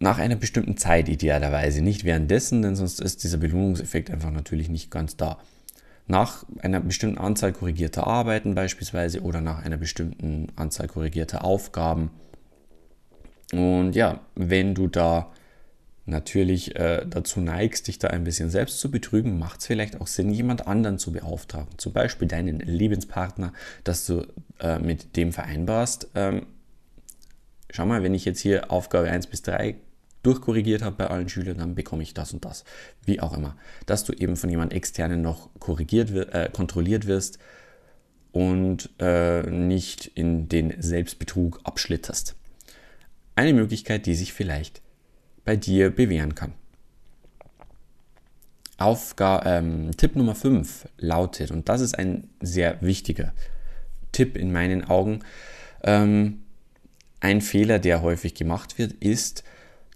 Nach 0.00 0.18
einer 0.18 0.34
bestimmten 0.34 0.76
Zeit 0.76 1.08
idealerweise, 1.08 1.82
nicht 1.82 2.02
währenddessen, 2.02 2.62
denn 2.62 2.74
sonst 2.74 3.00
ist 3.00 3.22
dieser 3.22 3.38
Belohnungseffekt 3.38 4.10
einfach 4.10 4.32
natürlich 4.32 4.68
nicht 4.68 4.90
ganz 4.90 5.16
da. 5.16 5.38
Nach 6.08 6.44
einer 6.62 6.80
bestimmten 6.80 7.18
Anzahl 7.18 7.52
korrigierter 7.52 8.08
Arbeiten 8.08 8.56
beispielsweise 8.56 9.22
oder 9.22 9.40
nach 9.40 9.64
einer 9.64 9.76
bestimmten 9.76 10.48
Anzahl 10.56 10.88
korrigierter 10.88 11.44
Aufgaben. 11.44 12.10
Und 13.52 13.92
ja, 13.92 14.20
wenn 14.34 14.74
du 14.74 14.88
da 14.88 15.30
natürlich 16.08 16.76
äh, 16.76 17.04
dazu 17.08 17.40
neigst, 17.40 17.86
dich 17.88 17.98
da 17.98 18.08
ein 18.08 18.24
bisschen 18.24 18.50
selbst 18.50 18.80
zu 18.80 18.90
betrügen, 18.90 19.38
macht 19.38 19.60
es 19.60 19.66
vielleicht 19.66 20.00
auch 20.00 20.06
Sinn, 20.06 20.30
jemand 20.30 20.66
anderen 20.66 20.98
zu 20.98 21.12
beauftragen. 21.12 21.68
Zum 21.76 21.92
Beispiel 21.92 22.28
deinen 22.28 22.60
Lebenspartner, 22.60 23.52
dass 23.84 24.06
du 24.06 24.26
äh, 24.60 24.78
mit 24.78 25.16
dem 25.16 25.32
vereinbarst. 25.32 26.08
Ähm, 26.14 26.46
schau 27.70 27.86
mal, 27.86 28.02
wenn 28.02 28.14
ich 28.14 28.24
jetzt 28.24 28.40
hier 28.40 28.70
Aufgabe 28.70 29.10
1 29.10 29.26
bis 29.28 29.42
3 29.42 29.76
durchkorrigiert 30.22 30.82
habe 30.82 30.96
bei 30.96 31.06
allen 31.06 31.28
Schülern, 31.28 31.58
dann 31.58 31.74
bekomme 31.74 32.02
ich 32.02 32.14
das 32.14 32.32
und 32.32 32.44
das. 32.44 32.64
Wie 33.04 33.20
auch 33.20 33.36
immer. 33.36 33.56
Dass 33.86 34.04
du 34.04 34.12
eben 34.12 34.36
von 34.36 34.50
jemand 34.50 34.72
externen 34.72 35.22
noch 35.22 35.50
korrigiert, 35.60 36.10
äh, 36.10 36.50
kontrolliert 36.52 37.06
wirst 37.06 37.38
und 38.32 38.90
äh, 38.98 39.42
nicht 39.48 40.06
in 40.14 40.48
den 40.48 40.80
Selbstbetrug 40.80 41.60
abschlitterst. 41.64 42.34
Eine 43.36 43.52
Möglichkeit, 43.52 44.06
die 44.06 44.14
sich 44.14 44.32
vielleicht 44.32 44.82
bei 45.48 45.56
dir 45.56 45.88
bewähren 45.88 46.34
kann. 46.34 46.52
Aufga 48.76 49.40
ähm, 49.46 49.92
Tipp 49.96 50.14
Nummer 50.14 50.34
5 50.34 50.86
lautet, 50.98 51.50
und 51.50 51.70
das 51.70 51.80
ist 51.80 51.98
ein 51.98 52.28
sehr 52.42 52.76
wichtiger 52.82 53.32
Tipp 54.12 54.36
in 54.36 54.52
meinen 54.52 54.84
Augen, 54.84 55.20
ähm, 55.82 56.42
ein 57.20 57.40
Fehler, 57.40 57.78
der 57.78 58.02
häufig 58.02 58.34
gemacht 58.34 58.76
wird, 58.76 58.92
ist, 59.02 59.42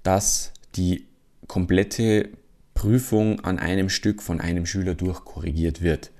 dass 0.03 0.55
die 0.75 1.07
komplette 1.49 2.31
Prüfung 2.73 3.41
an 3.41 3.59
einem 3.59 3.91
Stück 3.91 4.23
von 4.23 4.41
einem 4.41 4.65
Schüler 4.65 4.95
durchkorrigiert 4.95 5.83
wird. 5.83 6.13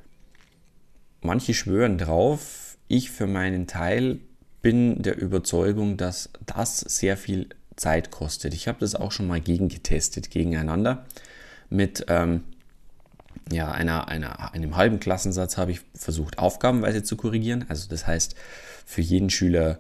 Manche 1.23 1.55
schwören 1.55 1.97
drauf, 1.97 2.77
ich 2.87 3.11
für 3.11 3.27
meinen 3.27 3.67
Teil 3.67 4.19
bin 4.61 5.01
der 5.01 5.17
Überzeugung, 5.17 5.97
dass 5.97 6.29
das 6.45 6.81
sehr 6.81 7.17
viel 7.17 7.49
Zeit 7.77 8.11
kostet. 8.11 8.55
Ich 8.55 8.69
habe 8.69 8.79
das 8.81 8.95
auch 8.95 9.13
schon 9.13 9.27
mal 9.27 9.41
gegengetestet, 9.41 10.31
gegeneinander. 10.31 11.05
Mit 11.71 12.05
ähm, 12.09 12.45
ja, 13.51 13.71
einer, 13.71 14.09
einer, 14.09 14.53
einem 14.53 14.77
halben 14.77 15.01
Klassensatz 15.01 15.57
habe 15.57 15.73
ich 15.73 15.81
versucht, 15.95 16.39
aufgabenweise 16.39 17.03
zu 17.03 17.17
korrigieren. 17.17 17.65
Also 17.69 17.89
das 17.89 18.07
heißt, 18.07 18.35
für 18.85 19.01
jeden 19.01 19.31
Schüler 19.31 19.79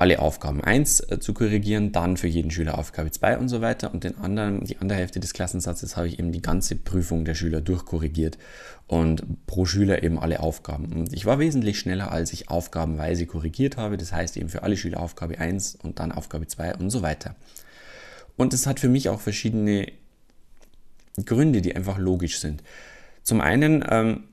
alle 0.00 0.18
Aufgaben 0.20 0.64
1 0.64 1.00
äh, 1.10 1.20
zu 1.20 1.34
korrigieren, 1.34 1.92
dann 1.92 2.16
für 2.16 2.26
jeden 2.26 2.50
Schüler 2.50 2.78
Aufgabe 2.78 3.10
2 3.10 3.36
und 3.36 3.48
so 3.50 3.60
weiter. 3.60 3.92
Und 3.92 4.02
den 4.02 4.16
anderen, 4.16 4.64
die 4.64 4.78
andere 4.78 4.98
Hälfte 4.98 5.20
des 5.20 5.34
Klassensatzes 5.34 5.94
habe 5.98 6.08
ich 6.08 6.18
eben 6.18 6.32
die 6.32 6.40
ganze 6.40 6.74
Prüfung 6.74 7.26
der 7.26 7.34
Schüler 7.34 7.60
durchkorrigiert 7.60 8.38
und 8.86 9.46
pro 9.46 9.66
Schüler 9.66 10.02
eben 10.02 10.18
alle 10.18 10.40
Aufgaben. 10.40 10.86
Und 10.86 11.12
ich 11.12 11.26
war 11.26 11.38
wesentlich 11.38 11.78
schneller, 11.78 12.10
als 12.10 12.32
ich 12.32 12.48
aufgabenweise 12.48 13.26
korrigiert 13.26 13.76
habe. 13.76 13.98
Das 13.98 14.10
heißt 14.10 14.38
eben 14.38 14.48
für 14.48 14.62
alle 14.62 14.78
Schüler 14.78 15.00
Aufgabe 15.00 15.38
1 15.38 15.76
und 15.82 15.98
dann 15.98 16.12
Aufgabe 16.12 16.46
2 16.46 16.76
und 16.76 16.88
so 16.88 17.02
weiter. 17.02 17.36
Und 18.38 18.54
es 18.54 18.66
hat 18.66 18.80
für 18.80 18.88
mich 18.88 19.10
auch 19.10 19.20
verschiedene 19.20 19.92
Gründe, 21.26 21.60
die 21.60 21.76
einfach 21.76 21.98
logisch 21.98 22.38
sind. 22.38 22.62
Zum 23.22 23.42
einen 23.42 23.84
ähm, 23.86 24.24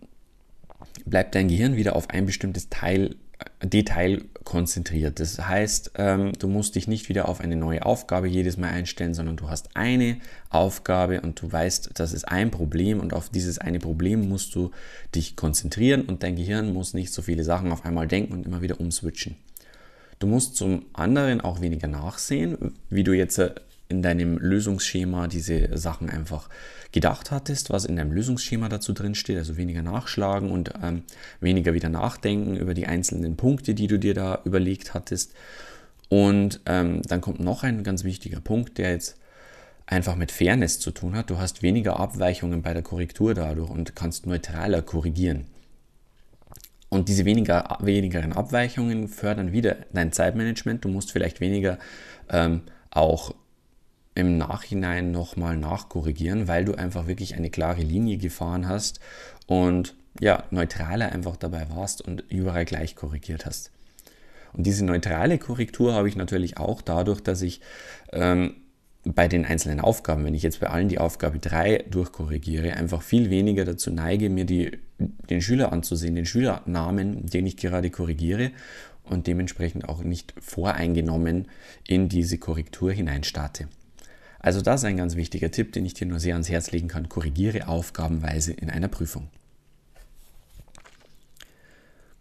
bleibt 1.06 1.36
dein 1.36 1.50
Gehirn 1.50 1.76
wieder 1.76 1.98
auf 1.98 2.10
ein 2.10 2.26
bestimmtes 2.26 2.70
Teil, 2.70 3.18
äh, 3.40 3.68
Detail 3.68 4.24
konzentriert. 4.44 5.20
Das 5.20 5.40
heißt, 5.40 5.92
ähm, 5.96 6.32
du 6.40 6.48
musst 6.48 6.76
dich 6.76 6.88
nicht 6.88 7.10
wieder 7.10 7.28
auf 7.28 7.42
eine 7.42 7.56
neue 7.56 7.86
Aufgabe 7.86 8.28
jedes 8.28 8.58
Mal 8.58 8.70
einstellen, 8.70 9.14
sondern 9.14 9.36
du 9.36 9.50
hast 9.50 9.76
eine 9.76 10.18
Aufgabe 10.50 11.22
und 11.22 11.42
du 11.42 11.52
weißt, 11.52 11.92
das 11.96 12.14
ist 12.14 12.28
ein 12.28 12.52
Problem 12.52 13.00
und 13.00 13.14
auf 13.14 13.30
dieses 13.30 13.58
eine 13.58 13.80
Problem 13.80 14.30
musst 14.30 14.56
du 14.56 14.72
dich 15.14 15.36
konzentrieren 15.36 16.04
und 16.04 16.24
dein 16.24 16.36
Gehirn 16.36 16.72
muss 16.72 16.94
nicht 16.94 17.12
so 17.12 17.22
viele 17.22 17.44
Sachen 17.44 17.72
auf 17.72 17.86
einmal 17.86 18.08
denken 18.08 18.34
und 18.34 18.46
immer 18.46 18.62
wieder 18.62 18.80
umswitchen. 18.80 19.36
Du 20.20 20.28
musst 20.28 20.56
zum 20.56 20.86
anderen 20.94 21.42
auch 21.42 21.62
weniger 21.62 21.88
nachsehen, 21.88 22.74
wie 22.90 23.04
du 23.04 23.14
jetzt 23.14 23.38
äh, 23.38 23.54
in 23.90 24.02
deinem 24.02 24.38
Lösungsschema 24.38 25.28
diese 25.28 25.78
Sachen 25.78 26.10
einfach 26.10 26.50
gedacht 26.92 27.32
hattest, 27.32 27.70
was 27.70 27.86
in 27.86 27.96
deinem 27.96 28.12
Lösungsschema 28.12 28.70
dazu 28.70 28.94
drin 28.94 29.16
steht, 29.16 29.38
also 29.38 29.58
weniger 29.58 29.82
nachschlagen 29.82 30.52
und 30.52 30.74
ähm, 30.82 31.04
weniger 31.40 31.74
wieder 31.74 31.90
nachdenken 31.90 32.56
über 32.58 32.74
die 32.74 32.88
einzelnen 32.88 33.38
Punkte, 33.38 33.74
die 33.74 33.88
du 33.88 34.00
dir 34.00 34.14
da 34.14 34.42
überlegt 34.46 34.94
hattest. 34.94 35.34
Und 36.10 36.62
ähm, 36.66 37.02
dann 37.04 37.22
kommt 37.22 37.40
noch 37.40 37.64
ein 37.64 37.84
ganz 37.84 38.04
wichtiger 38.04 38.40
Punkt, 38.40 38.78
der 38.78 38.92
jetzt 38.92 39.18
einfach 39.86 40.16
mit 40.16 40.32
Fairness 40.32 40.80
zu 40.80 40.92
tun 40.92 41.16
hat. 41.16 41.30
Du 41.30 41.38
hast 41.38 41.62
weniger 41.62 42.00
Abweichungen 42.00 42.62
bei 42.62 42.74
der 42.74 42.84
Korrektur 42.84 43.34
dadurch 43.34 43.70
und 43.70 43.96
kannst 43.96 44.26
neutraler 44.26 44.82
korrigieren. 44.82 45.46
Und 46.90 47.10
diese 47.10 47.26
weniger, 47.26 47.78
wenigeren 47.82 48.32
Abweichungen 48.32 49.10
fördern 49.10 49.52
wieder 49.52 49.76
dein 49.92 50.14
Zeitmanagement. 50.14 50.86
Du 50.86 50.90
musst 50.90 51.12
vielleicht 51.12 51.42
weniger 51.42 51.80
ähm, 52.30 52.62
auch 52.92 53.34
im 54.18 54.38
Nachhinein 54.38 55.12
nochmal 55.12 55.58
nachkorrigieren, 55.58 56.48
weil 56.48 56.66
du 56.66 56.74
einfach 56.74 57.06
wirklich 57.06 57.36
eine 57.36 57.52
klare 57.52 57.84
Linie 57.84 58.18
gefahren 58.18 58.68
hast 58.68 59.00
und 59.46 59.96
ja, 60.20 60.44
neutraler 60.50 61.12
einfach 61.12 61.36
dabei 61.36 61.70
warst 61.70 62.02
und 62.02 62.24
überall 62.28 62.66
gleich 62.66 62.96
korrigiert 62.96 63.46
hast. 63.46 63.72
Und 64.54 64.66
diese 64.66 64.84
neutrale 64.84 65.38
Korrektur 65.38 65.94
habe 65.94 66.10
ich 66.10 66.16
natürlich 66.16 66.58
auch 66.58 66.82
dadurch, 66.82 67.22
dass 67.22 67.44
ich 67.44 67.62
ähm, 68.12 68.56
bei 69.06 69.28
den 69.28 69.46
einzelnen 69.46 69.80
Aufgaben, 69.80 70.26
wenn 70.26 70.34
ich 70.34 70.42
jetzt 70.42 70.62
bei 70.62 70.68
allen 70.68 70.90
die 70.90 70.98
Aufgabe 70.98 71.38
3 71.38 71.86
durchkorrigiere, 71.92 72.74
einfach 72.74 73.04
viel 73.04 73.30
weniger 73.30 73.66
dazu 73.66 73.92
neige, 73.92 74.32
mir 74.32 74.46
die, 74.46 74.80
den 74.98 75.44
Schüler 75.44 75.72
anzusehen, 75.72 76.16
den 76.16 76.26
Schülernamen, 76.26 77.28
den 77.28 77.46
ich 77.46 77.56
gerade 77.56 77.92
korrigiere 77.92 78.50
und 79.04 79.28
dementsprechend 79.28 79.88
auch 79.88 80.02
nicht 80.02 80.34
voreingenommen 80.42 81.50
in 81.88 82.10
diese 82.10 82.40
Korrektur 82.40 82.92
hineinstarte. 82.92 83.68
Also 84.40 84.62
das 84.62 84.82
ist 84.82 84.86
ein 84.86 84.98
ganz 84.98 85.16
wichtiger 85.16 85.52
Tipp, 85.52 85.74
den 85.74 85.86
ich 85.86 85.94
dir 85.94 86.08
nur 86.08 86.20
sehr 86.20 86.36
ans 86.36 86.50
Herz 86.50 86.72
legen 86.72 86.88
kann. 86.88 87.10
Korrigiere 87.10 87.68
aufgabenweise 87.68 88.54
in 88.54 88.70
einer 88.70 88.88
Prüfung. 88.88 89.30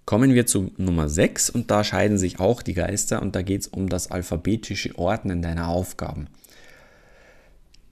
Kommen 0.07 0.35
wir 0.35 0.47
zu 0.47 0.71
Nummer 0.77 1.09
6 1.09 1.51
und 1.51 1.71
da 1.71 1.83
scheiden 1.83 2.17
sich 2.17 2.39
auch 2.39 2.63
die 2.63 2.75
Geister 2.75 3.21
und 3.21 3.35
da 3.35 3.43
geht 3.43 3.63
es 3.63 3.67
um 3.67 3.89
das 3.89 4.11
alphabetische 4.11 4.97
Ordnen 4.97 5.43
deiner 5.43 5.69
Aufgaben. 5.69 6.29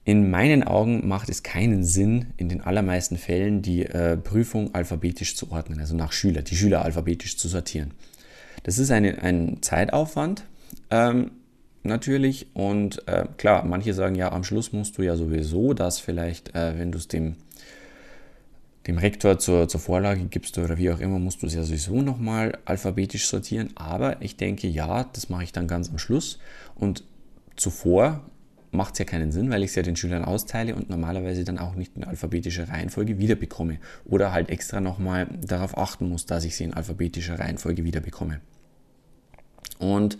In 0.05 0.29
meinen 0.29 0.63
Augen 0.63 1.07
macht 1.07 1.29
es 1.29 1.43
keinen 1.43 1.83
Sinn, 1.83 2.27
in 2.37 2.47
den 2.47 2.61
allermeisten 2.61 3.17
Fällen 3.17 3.61
die 3.61 3.85
äh, 3.85 4.15
Prüfung 4.15 4.73
alphabetisch 4.73 5.35
zu 5.35 5.51
ordnen, 5.51 5.79
also 5.79 5.95
nach 5.95 6.13
Schüler, 6.13 6.41
die 6.41 6.55
Schüler 6.55 6.85
alphabetisch 6.85 7.37
zu 7.37 7.49
sortieren. 7.49 7.91
Das 8.63 8.77
ist 8.77 8.91
eine, 8.91 9.21
ein 9.21 9.57
Zeitaufwand, 9.61 10.45
ähm, 10.91 11.31
natürlich. 11.85 12.47
Und 12.53 13.07
äh, 13.07 13.25
klar, 13.37 13.63
manche 13.65 13.93
sagen 13.93 14.15
ja, 14.15 14.31
am 14.31 14.43
Schluss 14.43 14.73
musst 14.73 14.97
du 14.97 15.03
ja 15.03 15.15
sowieso 15.15 15.73
das 15.73 15.99
vielleicht, 15.99 16.55
äh, 16.55 16.77
wenn 16.77 16.91
du 16.91 16.97
es 16.97 17.07
dem, 17.07 17.35
dem 18.87 18.97
Rektor 18.97 19.39
zur, 19.39 19.67
zur 19.67 19.79
Vorlage 19.79 20.25
gibst 20.25 20.57
oder 20.57 20.77
wie 20.77 20.91
auch 20.91 20.99
immer, 20.99 21.19
musst 21.19 21.41
du 21.41 21.47
es 21.47 21.55
ja 21.55 21.63
sowieso 21.63 22.01
nochmal 22.01 22.57
alphabetisch 22.65 23.27
sortieren. 23.27 23.69
Aber 23.75 24.21
ich 24.21 24.37
denke, 24.37 24.67
ja, 24.67 25.05
das 25.13 25.29
mache 25.29 25.43
ich 25.43 25.51
dann 25.51 25.67
ganz 25.67 25.89
am 25.89 25.97
Schluss. 25.97 26.39
Und 26.75 27.03
zuvor 27.55 28.21
macht 28.71 28.93
es 28.93 28.99
ja 28.99 29.05
keinen 29.05 29.31
Sinn, 29.31 29.49
weil 29.49 29.63
ich 29.63 29.69
es 29.69 29.75
ja 29.75 29.83
den 29.83 29.95
Schülern 29.95 30.25
austeile 30.25 30.75
und 30.75 30.89
normalerweise 30.89 31.43
dann 31.43 31.57
auch 31.57 31.75
nicht 31.75 31.95
in 31.95 32.03
alphabetischer 32.03 32.69
Reihenfolge 32.69 33.17
wiederbekomme. 33.17 33.79
Oder 34.05 34.31
halt 34.31 34.49
extra 34.49 34.81
nochmal 34.81 35.27
darauf 35.41 35.77
achten 35.77 36.09
muss, 36.09 36.25
dass 36.25 36.43
ich 36.43 36.55
sie 36.55 36.65
in 36.65 36.73
alphabetischer 36.73 37.39
Reihenfolge 37.39 37.83
wiederbekomme. 37.83 38.41
Und 39.79 40.17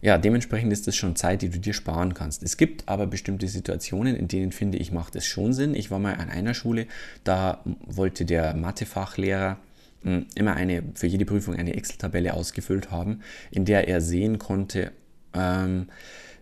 ja, 0.00 0.18
dementsprechend 0.18 0.72
ist 0.72 0.86
das 0.86 0.96
schon 0.96 1.16
Zeit, 1.16 1.42
die 1.42 1.48
du 1.48 1.58
dir 1.58 1.72
sparen 1.72 2.14
kannst. 2.14 2.42
Es 2.42 2.56
gibt 2.56 2.88
aber 2.88 3.06
bestimmte 3.06 3.48
Situationen, 3.48 4.14
in 4.14 4.28
denen 4.28 4.52
finde 4.52 4.78
ich, 4.78 4.92
macht 4.92 5.16
es 5.16 5.26
schon 5.26 5.52
Sinn. 5.52 5.74
Ich 5.74 5.90
war 5.90 5.98
mal 5.98 6.14
an 6.14 6.28
einer 6.28 6.54
Schule, 6.54 6.86
da 7.24 7.62
wollte 7.86 8.24
der 8.24 8.54
Mathefachlehrer 8.54 9.58
hm, 10.02 10.26
immer 10.34 10.54
eine, 10.54 10.82
für 10.94 11.06
jede 11.06 11.24
Prüfung 11.24 11.56
eine 11.56 11.74
Excel-Tabelle 11.74 12.34
ausgefüllt 12.34 12.90
haben, 12.90 13.20
in 13.50 13.64
der 13.64 13.88
er 13.88 14.00
sehen 14.00 14.38
konnte, 14.38 14.92
ähm, 15.34 15.88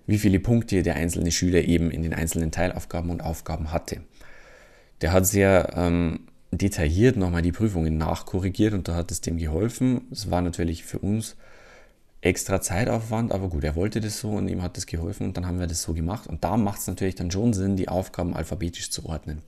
wie 0.06 0.18
viele 0.18 0.40
Punkte 0.40 0.82
der 0.82 0.96
einzelne 0.96 1.32
Schüler 1.32 1.62
eben 1.62 1.90
in 1.90 2.02
den 2.02 2.12
einzelnen 2.12 2.50
Teilaufgaben 2.50 3.10
und 3.10 3.22
Aufgaben 3.22 3.72
hatte. 3.72 4.00
Der 5.00 5.12
hat 5.12 5.26
sehr 5.26 5.72
ähm, 5.76 6.20
detailliert 6.50 7.16
nochmal 7.16 7.42
die 7.42 7.52
Prüfungen 7.52 7.96
nachkorrigiert 7.96 8.74
und 8.74 8.88
da 8.88 8.94
hat 8.94 9.10
es 9.10 9.20
dem 9.20 9.38
geholfen. 9.38 10.02
Es 10.10 10.30
war 10.30 10.42
natürlich 10.42 10.84
für 10.84 10.98
uns 10.98 11.36
extra 12.24 12.60
Zeitaufwand, 12.60 13.32
aber 13.32 13.48
gut, 13.48 13.64
er 13.64 13.76
wollte 13.76 14.00
das 14.00 14.18
so 14.18 14.30
und 14.30 14.48
ihm 14.48 14.62
hat 14.62 14.76
das 14.76 14.86
geholfen 14.86 15.26
und 15.26 15.36
dann 15.36 15.46
haben 15.46 15.60
wir 15.60 15.66
das 15.66 15.82
so 15.82 15.92
gemacht. 15.92 16.26
Und 16.26 16.42
da 16.42 16.56
macht 16.56 16.80
es 16.80 16.86
natürlich 16.86 17.14
dann 17.14 17.30
schon 17.30 17.52
Sinn, 17.52 17.76
die 17.76 17.88
Aufgaben 17.88 18.34
alphabetisch 18.34 18.90
zu 18.90 19.04
ordnen. 19.04 19.42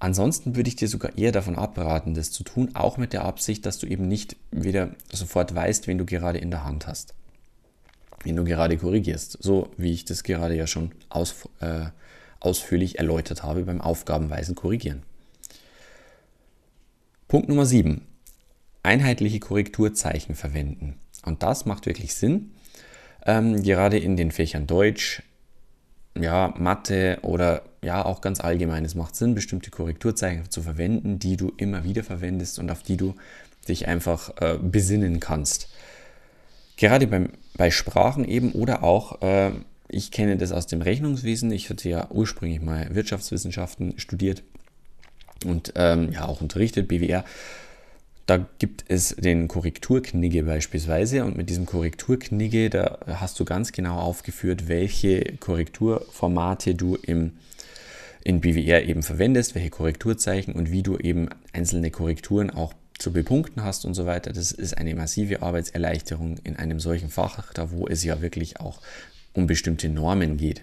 Ansonsten 0.00 0.56
würde 0.56 0.68
ich 0.68 0.76
dir 0.76 0.88
sogar 0.88 1.16
eher 1.16 1.30
davon 1.32 1.56
abraten, 1.56 2.14
das 2.14 2.32
zu 2.32 2.42
tun, 2.42 2.70
auch 2.74 2.98
mit 2.98 3.12
der 3.12 3.24
Absicht, 3.24 3.64
dass 3.64 3.78
du 3.78 3.86
eben 3.86 4.08
nicht 4.08 4.36
wieder 4.50 4.90
sofort 5.12 5.54
weißt, 5.54 5.86
wen 5.86 5.98
du 5.98 6.04
gerade 6.04 6.38
in 6.38 6.50
der 6.50 6.64
Hand 6.64 6.88
hast. 6.88 7.14
Wen 8.24 8.36
du 8.36 8.44
gerade 8.44 8.76
korrigierst. 8.76 9.38
So 9.40 9.70
wie 9.76 9.92
ich 9.92 10.04
das 10.04 10.24
gerade 10.24 10.56
ja 10.56 10.66
schon 10.66 10.90
aus, 11.08 11.48
äh, 11.60 11.86
ausführlich 12.40 12.98
erläutert 12.98 13.44
habe 13.44 13.62
beim 13.62 13.80
Aufgabenweisen 13.80 14.56
Korrigieren. 14.56 15.04
Punkt 17.28 17.48
Nummer 17.48 17.64
7. 17.64 18.02
Einheitliche 18.82 19.40
Korrekturzeichen 19.40 20.34
verwenden. 20.34 20.98
Und 21.24 21.42
das 21.42 21.66
macht 21.66 21.86
wirklich 21.86 22.14
Sinn. 22.14 22.52
Ähm, 23.26 23.62
gerade 23.62 23.98
in 23.98 24.16
den 24.16 24.30
Fächern 24.30 24.66
Deutsch, 24.66 25.22
ja, 26.18 26.54
Mathe 26.58 27.18
oder 27.22 27.62
ja, 27.82 28.04
auch 28.04 28.20
ganz 28.20 28.40
allgemein. 28.40 28.84
Es 28.84 28.94
macht 28.94 29.16
Sinn, 29.16 29.34
bestimmte 29.34 29.70
Korrekturzeichen 29.70 30.50
zu 30.50 30.62
verwenden, 30.62 31.18
die 31.18 31.36
du 31.36 31.52
immer 31.56 31.84
wieder 31.84 32.04
verwendest 32.04 32.58
und 32.58 32.70
auf 32.70 32.82
die 32.82 32.96
du 32.96 33.14
dich 33.68 33.88
einfach 33.88 34.30
äh, 34.40 34.58
besinnen 34.60 35.20
kannst. 35.20 35.68
Gerade 36.76 37.06
beim, 37.06 37.30
bei 37.56 37.70
Sprachen 37.70 38.24
eben 38.24 38.52
oder 38.52 38.82
auch, 38.82 39.22
äh, 39.22 39.52
ich 39.88 40.10
kenne 40.10 40.36
das 40.36 40.52
aus 40.52 40.66
dem 40.66 40.82
Rechnungswesen. 40.82 41.50
Ich 41.52 41.70
hatte 41.70 41.88
ja 41.88 42.08
ursprünglich 42.10 42.60
mal 42.60 42.94
Wirtschaftswissenschaften 42.94 43.98
studiert 43.98 44.42
und 45.44 45.72
ähm, 45.76 46.12
ja 46.12 46.26
auch 46.26 46.40
unterrichtet, 46.40 46.88
BWR. 46.88 47.24
Da 48.26 48.46
gibt 48.58 48.84
es 48.88 49.14
den 49.16 49.48
Korrekturknigge 49.48 50.44
beispielsweise 50.44 51.24
und 51.24 51.36
mit 51.36 51.50
diesem 51.50 51.66
Korrekturknigge, 51.66 52.70
da 52.70 52.98
hast 53.06 53.38
du 53.38 53.44
ganz 53.44 53.72
genau 53.72 53.98
aufgeführt, 53.98 54.66
welche 54.66 55.36
Korrekturformate 55.40 56.74
du 56.74 56.96
im, 56.96 57.32
in 58.22 58.40
BWR 58.40 58.84
eben 58.84 59.02
verwendest, 59.02 59.54
welche 59.54 59.68
Korrekturzeichen 59.68 60.54
und 60.54 60.70
wie 60.70 60.82
du 60.82 60.96
eben 60.96 61.28
einzelne 61.52 61.90
Korrekturen 61.90 62.48
auch 62.50 62.72
zu 62.98 63.12
bepunkten 63.12 63.62
hast 63.62 63.84
und 63.84 63.92
so 63.92 64.06
weiter. 64.06 64.32
Das 64.32 64.52
ist 64.52 64.78
eine 64.78 64.94
massive 64.94 65.42
Arbeitserleichterung 65.42 66.38
in 66.44 66.56
einem 66.56 66.80
solchen 66.80 67.10
Fach, 67.10 67.52
da 67.52 67.70
wo 67.72 67.86
es 67.88 68.04
ja 68.04 68.22
wirklich 68.22 68.58
auch 68.58 68.80
um 69.34 69.46
bestimmte 69.46 69.90
Normen 69.90 70.38
geht. 70.38 70.62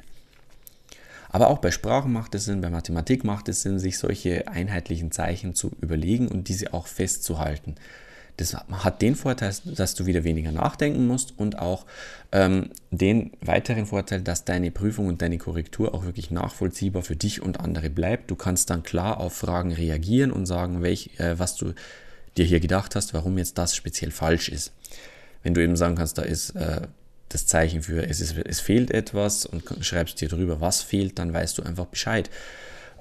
Aber 1.34 1.48
auch 1.48 1.60
bei 1.60 1.72
Sprachen 1.72 2.12
macht 2.12 2.36
es 2.36 2.46
Sinn, 2.46 2.60
bei 2.60 2.70
Mathematik 2.70 3.24
macht 3.24 3.48
es 3.48 3.62
Sinn, 3.62 3.80
sich 3.80 3.98
solche 3.98 4.50
einheitlichen 4.50 5.12
Zeichen 5.12 5.56
zu 5.56 5.72
überlegen 5.80 6.28
und 6.28 6.50
diese 6.50 6.74
auch 6.74 6.88
festzuhalten. 6.88 7.76
Das 8.36 8.54
hat 8.56 9.02
den 9.02 9.16
Vorteil, 9.16 9.54
dass 9.64 9.94
du 9.94 10.06
wieder 10.06 10.26
weniger 10.26 10.52
nachdenken 10.52 11.08
musst 11.08 11.38
und 11.38 11.60
auch 11.60 11.86
ähm, 12.34 12.72
den 12.90 13.32
weiteren 13.40 13.86
Vorteil, 13.86 14.22
dass 14.22 14.44
deine 14.44 14.72
Prüfung 14.72 15.08
und 15.08 15.22
deine 15.22 15.38
Korrektur 15.38 15.94
auch 15.94 16.04
wirklich 16.04 16.32
nachvollziehbar 16.32 17.04
für 17.04 17.16
dich 17.16 17.42
und 17.42 17.62
andere 17.62 17.90
bleibt. 17.90 18.30
Du 18.30 18.36
kannst 18.36 18.70
dann 18.70 18.84
klar 18.84 19.20
auf 19.20 19.34
Fragen 19.34 19.72
reagieren 19.72 20.32
und 20.32 20.48
sagen, 20.48 20.82
welch, 20.82 21.12
äh, 21.18 21.40
was 21.40 21.56
du 21.56 21.74
dir 22.38 22.46
hier 22.46 22.60
gedacht 22.60 22.96
hast, 22.96 23.14
warum 23.14 23.38
jetzt 23.38 23.58
das 23.58 23.76
speziell 23.76 24.12
falsch 24.12 24.50
ist. 24.50 24.74
Wenn 25.44 25.54
du 25.54 25.64
eben 25.64 25.78
sagen 25.78 25.96
kannst, 25.96 26.18
da 26.18 26.24
ist 26.24 26.52
äh, 26.52 26.82
das 27.34 27.46
Zeichen 27.48 27.82
für 27.82 28.08
es, 28.08 28.20
ist, 28.20 28.38
es 28.38 28.60
fehlt 28.60 28.92
etwas 28.92 29.46
und 29.46 29.64
schreibst 29.82 30.20
dir 30.22 30.30
drüber, 30.30 30.62
was 30.62 30.82
fehlt, 30.82 31.20
dann 31.20 31.34
weißt 31.34 31.58
du 31.58 31.64
einfach 31.64 31.86
Bescheid. 31.86 32.30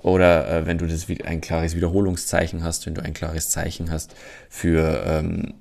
Oder 0.03 0.49
äh, 0.51 0.67
wenn 0.67 0.79
du 0.79 0.87
das 0.87 1.07
ein 1.25 1.41
klares 1.41 1.75
Wiederholungszeichen 1.75 2.65
hast, 2.65 2.87
wenn 2.87 2.95
du 2.95 3.03
ein 3.03 3.13
klares 3.13 3.51
Zeichen 3.51 3.91
hast 3.91 4.15
für 4.49 5.03
ähm, 5.07 5.55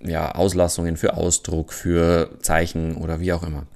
ja, 0.00 0.32
Auslassungen, 0.32 0.96
für 0.96 1.14
Ausdruck, 1.16 1.72
für 1.72 2.30
Zeichen 2.40 2.96
oder 2.96 3.20
wie 3.20 3.32
auch 3.32 3.42
immer. 3.42 3.66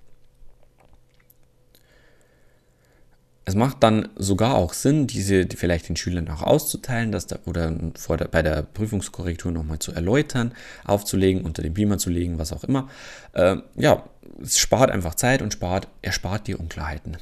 Es 3.54 3.58
macht 3.58 3.84
dann 3.84 4.08
sogar 4.16 4.56
auch 4.56 4.72
Sinn, 4.72 5.06
diese 5.06 5.46
die 5.46 5.56
vielleicht 5.56 5.88
den 5.88 5.94
Schülern 5.94 6.28
auch 6.28 6.42
auszuteilen, 6.42 7.12
dass 7.12 7.28
da, 7.28 7.38
oder 7.44 7.72
vor 7.94 8.16
der, 8.16 8.24
bei 8.24 8.42
der 8.42 8.62
Prüfungskorrektur 8.62 9.52
nochmal 9.52 9.78
zu 9.78 9.92
erläutern, 9.92 10.50
aufzulegen, 10.84 11.44
unter 11.44 11.62
den 11.62 11.72
Beamer 11.72 11.98
zu 11.98 12.10
legen, 12.10 12.36
was 12.40 12.52
auch 12.52 12.64
immer. 12.64 12.88
Äh, 13.32 13.58
ja, 13.76 14.02
es 14.42 14.58
spart 14.58 14.90
einfach 14.90 15.14
Zeit 15.14 15.40
und 15.40 15.52
spart, 15.52 15.86
erspart 16.02 16.48
dir 16.48 16.58
Unklarheiten. 16.58 17.16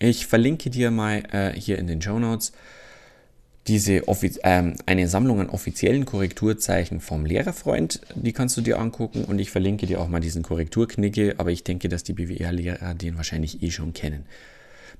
Ich 0.00 0.26
verlinke 0.26 0.70
dir 0.70 0.90
mal 0.90 1.24
äh, 1.30 1.52
hier 1.52 1.76
in 1.76 1.88
den 1.88 2.00
Show 2.00 2.18
Notes 2.18 2.52
diese 3.66 4.00
ähm, 4.44 4.76
eine 4.86 5.08
Sammlung 5.08 5.40
an 5.40 5.50
offiziellen 5.50 6.06
Korrekturzeichen 6.06 7.02
vom 7.02 7.26
Lehrerfreund, 7.26 8.00
die 8.14 8.32
kannst 8.32 8.56
du 8.56 8.62
dir 8.62 8.78
angucken 8.78 9.26
und 9.26 9.38
ich 9.38 9.50
verlinke 9.50 9.84
dir 9.84 10.00
auch 10.00 10.08
mal 10.08 10.20
diesen 10.20 10.42
Korrekturknicke, 10.42 11.34
aber 11.36 11.50
ich 11.50 11.64
denke, 11.64 11.90
dass 11.90 12.02
die 12.02 12.14
BWR-Lehrer 12.14 12.94
den 12.94 13.18
wahrscheinlich 13.18 13.62
eh 13.62 13.70
schon 13.70 13.92
kennen. 13.92 14.24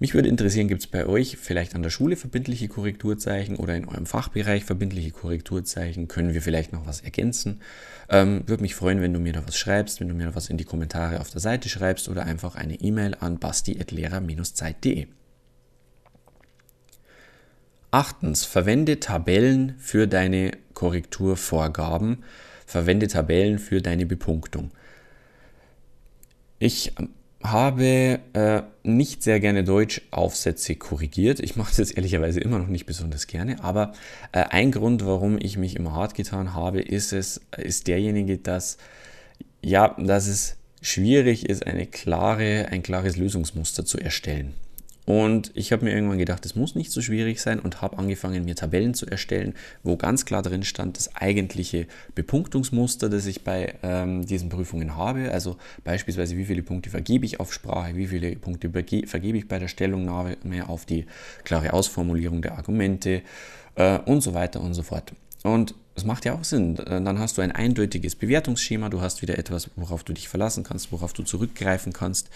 Mich 0.00 0.14
würde 0.14 0.28
interessieren, 0.28 0.66
gibt 0.66 0.80
es 0.80 0.86
bei 0.88 1.06
euch 1.06 1.36
vielleicht 1.36 1.74
an 1.74 1.82
der 1.82 1.90
Schule 1.90 2.16
verbindliche 2.16 2.66
Korrekturzeichen 2.68 3.56
oder 3.56 3.76
in 3.76 3.86
eurem 3.86 4.06
Fachbereich 4.06 4.64
verbindliche 4.64 5.12
Korrekturzeichen? 5.12 6.08
Können 6.08 6.34
wir 6.34 6.42
vielleicht 6.42 6.72
noch 6.72 6.86
was 6.86 7.00
ergänzen? 7.00 7.60
Ähm, 8.08 8.42
würde 8.46 8.62
mich 8.62 8.74
freuen, 8.74 9.00
wenn 9.00 9.12
du 9.12 9.20
mir 9.20 9.32
da 9.32 9.46
was 9.46 9.56
schreibst, 9.56 10.00
wenn 10.00 10.08
du 10.08 10.14
mir 10.14 10.26
da 10.26 10.34
was 10.34 10.50
in 10.50 10.56
die 10.56 10.64
Kommentare 10.64 11.20
auf 11.20 11.30
der 11.30 11.40
Seite 11.40 11.68
schreibst 11.68 12.08
oder 12.08 12.24
einfach 12.24 12.56
eine 12.56 12.74
E-Mail 12.74 13.16
an 13.20 13.38
basti.lehrer-zeit.de. 13.38 15.06
Achtens, 17.92 18.44
verwende 18.44 18.98
Tabellen 18.98 19.76
für 19.78 20.08
deine 20.08 20.50
Korrekturvorgaben, 20.74 22.24
verwende 22.66 23.06
Tabellen 23.06 23.60
für 23.60 23.80
deine 23.80 24.04
Bepunktung. 24.04 24.72
Ich 26.58 26.92
habe 27.44 28.20
äh, 28.32 28.62
nicht 28.82 29.22
sehr 29.22 29.38
gerne 29.38 29.64
Deutsch-Aufsätze 29.64 30.76
korrigiert. 30.76 31.40
Ich 31.40 31.56
mache 31.56 31.76
das 31.76 31.90
ehrlicherweise 31.90 32.40
immer 32.40 32.58
noch 32.58 32.68
nicht 32.68 32.86
besonders 32.86 33.26
gerne, 33.26 33.62
aber 33.62 33.92
äh, 34.32 34.44
ein 34.44 34.72
Grund, 34.72 35.04
warum 35.04 35.38
ich 35.38 35.58
mich 35.58 35.76
immer 35.76 35.92
hart 35.92 36.14
getan 36.14 36.54
habe, 36.54 36.80
ist 36.80 37.12
es, 37.12 37.42
ist 37.56 37.86
derjenige, 37.86 38.38
dass 38.38 38.78
ja, 39.62 39.94
dass 39.98 40.26
es 40.26 40.56
schwierig 40.82 41.48
ist, 41.48 41.66
eine 41.66 41.86
klare, 41.86 42.68
ein 42.70 42.82
klares 42.82 43.16
Lösungsmuster 43.16 43.84
zu 43.84 43.98
erstellen. 43.98 44.54
Und 45.06 45.50
ich 45.54 45.70
habe 45.72 45.84
mir 45.84 45.92
irgendwann 45.92 46.18
gedacht, 46.18 46.46
es 46.46 46.56
muss 46.56 46.74
nicht 46.74 46.90
so 46.90 47.02
schwierig 47.02 47.40
sein 47.40 47.60
und 47.60 47.82
habe 47.82 47.98
angefangen, 47.98 48.44
mir 48.44 48.56
Tabellen 48.56 48.94
zu 48.94 49.06
erstellen, 49.06 49.54
wo 49.82 49.96
ganz 49.96 50.24
klar 50.24 50.42
drin 50.42 50.62
stand, 50.62 50.96
das 50.96 51.14
eigentliche 51.14 51.86
Bepunktungsmuster, 52.14 53.10
das 53.10 53.26
ich 53.26 53.44
bei 53.44 53.74
ähm, 53.82 54.24
diesen 54.24 54.48
Prüfungen 54.48 54.96
habe. 54.96 55.30
Also 55.30 55.56
beispielsweise, 55.84 56.36
wie 56.38 56.46
viele 56.46 56.62
Punkte 56.62 56.88
vergebe 56.88 57.26
ich 57.26 57.38
auf 57.38 57.52
Sprache, 57.52 57.96
wie 57.96 58.06
viele 58.06 58.34
Punkte 58.36 58.70
vergebe 58.70 59.38
ich 59.38 59.46
bei 59.46 59.58
der 59.58 59.68
Stellungnahme 59.68 60.36
auf 60.66 60.86
die 60.86 61.04
klare 61.44 61.74
Ausformulierung 61.74 62.40
der 62.40 62.56
Argumente 62.56 63.22
äh, 63.74 63.98
und 63.98 64.22
so 64.22 64.32
weiter 64.32 64.60
und 64.60 64.72
so 64.72 64.82
fort. 64.82 65.12
Und 65.42 65.74
es 65.94 66.04
macht 66.04 66.24
ja 66.24 66.34
auch 66.34 66.44
Sinn. 66.44 66.74
Dann 66.76 67.18
hast 67.18 67.38
du 67.38 67.42
ein 67.42 67.52
eindeutiges 67.52 68.16
Bewertungsschema, 68.16 68.88
du 68.88 69.00
hast 69.00 69.22
wieder 69.22 69.38
etwas, 69.38 69.70
worauf 69.76 70.02
du 70.02 70.12
dich 70.12 70.28
verlassen 70.28 70.64
kannst, 70.64 70.90
worauf 70.90 71.12
du 71.12 71.22
zurückgreifen 71.22 71.92
kannst. 71.92 72.30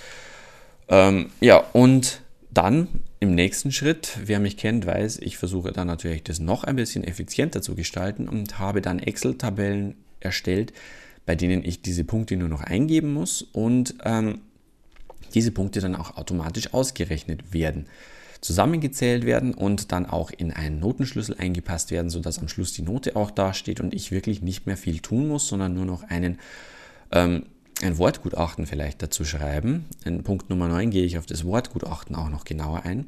Ähm, 0.89 1.31
ja, 1.41 1.65
und 1.73 2.21
dann 2.51 2.89
im 3.21 3.35
nächsten 3.35 3.73
Schritt, 3.73 4.19
wer 4.25 4.41
mich 4.41 4.57
kennt, 4.57 4.87
weiß, 4.87 5.19
ich 5.19 5.37
versuche 5.37 5.73
dann 5.73 5.87
natürlich 5.87 6.25
das 6.25 6.39
noch 6.39 6.65
ein 6.65 6.77
bisschen 6.77 7.05
effizienter 7.05 7.63
zu 7.63 7.75
gestalten 7.75 8.29
und 8.29 8.59
habe 8.59 8.81
dann 8.81 8.99
Excel-Tabellen 8.99 9.97
erstellt, 10.21 10.73
bei 11.27 11.35
denen 11.35 11.65
ich 11.65 11.83
diese 11.83 12.05
Punkte 12.05 12.37
nur 12.37 12.49
noch 12.49 12.63
eingeben 12.63 13.13
muss 13.13 13.43
und 13.43 13.97
ähm, 14.05 14.41
diese 15.35 15.53
Punkte 15.53 15.81
dann 15.81 15.95
auch 15.95 16.17
automatisch 16.17 16.73
ausgerechnet 16.73 17.53
werden, 17.53 17.87
zusammengezählt 18.41 19.27
werden 19.27 19.53
und 19.53 19.93
dann 19.93 20.07
auch 20.07 20.31
in 20.31 20.53
einen 20.53 20.81
Notenschlüssel 20.81 21.37
eingepasst 21.39 21.91
werden, 21.91 22.09
sodass 22.09 22.39
am 22.39 22.49
Schluss 22.49 22.73
die 22.73 22.83
Note 22.83 23.15
auch 23.15 23.31
dasteht 23.31 23.81
und 23.81 23.93
ich 23.93 24.11
wirklich 24.11 24.43
nicht 24.43 24.67
mehr 24.67 24.77
viel 24.77 25.01
tun 25.01 25.29
muss, 25.29 25.49
sondern 25.49 25.75
nur 25.75 25.85
noch 25.85 26.05
einen 26.05 26.39
ähm, 27.13 27.45
ein 27.83 27.99
Wortgutachten 27.99 28.67
vielleicht 28.67 29.03
dazu 29.03 29.25
schreiben. 29.25 29.87
In 30.05 30.23
Punkt 30.25 30.51
Nummer 30.51 30.69
9 30.69 30.91
gehe 30.91 31.05
ich 31.05 31.19
auf 31.19 31.27
das 31.27 31.45
Wortgutachten 31.45 32.17
auch 32.17 32.29
noch 32.29 32.45
genauer 32.45 32.85
ein. 32.85 33.07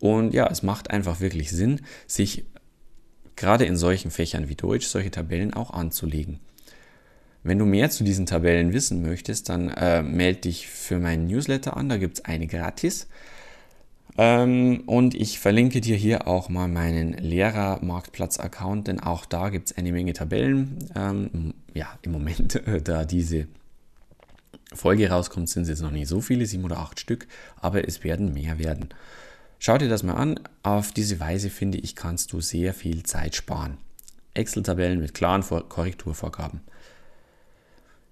Und 0.00 0.34
ja, 0.34 0.46
es 0.48 0.62
macht 0.62 0.90
einfach 0.90 1.20
wirklich 1.20 1.50
Sinn, 1.50 1.80
sich 2.06 2.44
gerade 3.36 3.64
in 3.64 3.76
solchen 3.76 4.10
Fächern 4.10 4.48
wie 4.48 4.54
Deutsch 4.54 4.86
solche 4.86 5.10
Tabellen 5.10 5.54
auch 5.54 5.72
anzulegen. 5.72 6.40
Wenn 7.42 7.58
du 7.58 7.66
mehr 7.66 7.90
zu 7.90 8.04
diesen 8.04 8.26
Tabellen 8.26 8.72
wissen 8.72 9.02
möchtest, 9.02 9.48
dann 9.48 9.68
äh, 9.68 10.02
melde 10.02 10.42
dich 10.42 10.68
für 10.68 10.98
meinen 10.98 11.26
Newsletter 11.26 11.76
an, 11.76 11.88
da 11.88 11.98
gibt 11.98 12.18
es 12.18 12.24
eine 12.24 12.46
gratis. 12.46 13.06
Ähm, 14.16 14.84
und 14.86 15.14
ich 15.14 15.40
verlinke 15.40 15.80
dir 15.80 15.96
hier 15.96 16.28
auch 16.28 16.48
mal 16.48 16.68
meinen 16.68 17.12
Lehrer-Marktplatz-Account, 17.14 18.86
denn 18.86 19.00
auch 19.00 19.26
da 19.26 19.50
gibt 19.50 19.70
es 19.70 19.76
eine 19.76 19.92
Menge 19.92 20.12
Tabellen. 20.12 20.78
Ähm, 20.94 21.54
ja, 21.74 21.98
im 22.02 22.12
Moment, 22.12 22.62
da 22.84 23.04
diese 23.04 23.48
Folge 24.74 25.08
rauskommt, 25.08 25.48
sind 25.48 25.62
es 25.62 25.68
jetzt 25.68 25.82
noch 25.82 25.90
nicht 25.90 26.08
so 26.08 26.20
viele, 26.20 26.46
sieben 26.46 26.64
oder 26.64 26.78
acht 26.78 27.00
Stück, 27.00 27.26
aber 27.56 27.86
es 27.86 28.04
werden 28.04 28.32
mehr 28.32 28.58
werden. 28.58 28.88
Schau 29.58 29.78
dir 29.78 29.88
das 29.88 30.02
mal 30.02 30.14
an. 30.14 30.38
Auf 30.62 30.92
diese 30.92 31.20
Weise, 31.20 31.48
finde 31.48 31.78
ich, 31.78 31.96
kannst 31.96 32.32
du 32.32 32.40
sehr 32.40 32.74
viel 32.74 33.02
Zeit 33.02 33.34
sparen. 33.34 33.78
Excel-Tabellen 34.34 35.00
mit 35.00 35.14
klaren 35.14 35.42
Korrekturvorgaben. 35.42 36.60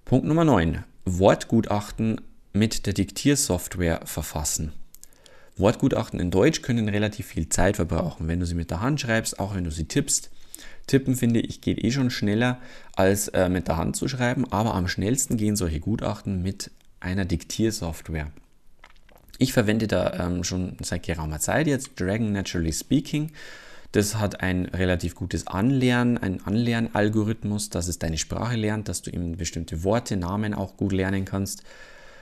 Punkt 0.04 0.26
Nummer 0.26 0.44
9. 0.44 0.84
Wortgutachten 1.04 2.20
mit 2.52 2.86
der 2.86 2.92
Diktiersoftware 2.92 4.02
verfassen. 4.04 4.72
Wortgutachten 5.56 6.20
in 6.20 6.30
Deutsch 6.30 6.62
können 6.62 6.88
relativ 6.88 7.26
viel 7.26 7.48
Zeit 7.48 7.76
verbrauchen, 7.76 8.28
wenn 8.28 8.40
du 8.40 8.46
sie 8.46 8.54
mit 8.54 8.70
der 8.70 8.80
Hand 8.80 9.00
schreibst, 9.00 9.38
auch 9.38 9.54
wenn 9.54 9.64
du 9.64 9.70
sie 9.70 9.84
tippst. 9.84 10.30
Tippen 10.86 11.16
finde 11.16 11.40
ich 11.40 11.60
geht 11.60 11.82
eh 11.82 11.90
schon 11.90 12.10
schneller 12.10 12.58
als 12.96 13.28
äh, 13.28 13.48
mit 13.48 13.68
der 13.68 13.76
Hand 13.76 13.96
zu 13.96 14.08
schreiben, 14.08 14.50
aber 14.50 14.74
am 14.74 14.88
schnellsten 14.88 15.36
gehen 15.36 15.56
solche 15.56 15.80
Gutachten 15.80 16.42
mit 16.42 16.70
einer 17.00 17.24
Diktiersoftware. 17.24 18.30
Ich 19.38 19.52
verwende 19.52 19.86
da 19.86 20.26
ähm, 20.26 20.44
schon 20.44 20.76
seit 20.82 21.02
geraumer 21.04 21.40
Zeit 21.40 21.66
jetzt 21.66 21.98
Dragon 21.98 22.32
Naturally 22.32 22.72
Speaking. 22.72 23.32
Das 23.92 24.16
hat 24.16 24.40
ein 24.40 24.66
relativ 24.66 25.14
gutes 25.14 25.46
Anlernen, 25.46 26.16
ein 26.16 26.44
Anlernalgorithmus, 26.44 27.68
dass 27.68 27.88
es 27.88 27.98
deine 27.98 28.18
Sprache 28.18 28.56
lernt, 28.56 28.88
dass 28.88 29.02
du 29.02 29.10
eben 29.10 29.36
bestimmte 29.36 29.84
Worte, 29.84 30.16
Namen 30.16 30.54
auch 30.54 30.76
gut 30.76 30.92
lernen 30.92 31.24
kannst. 31.24 31.62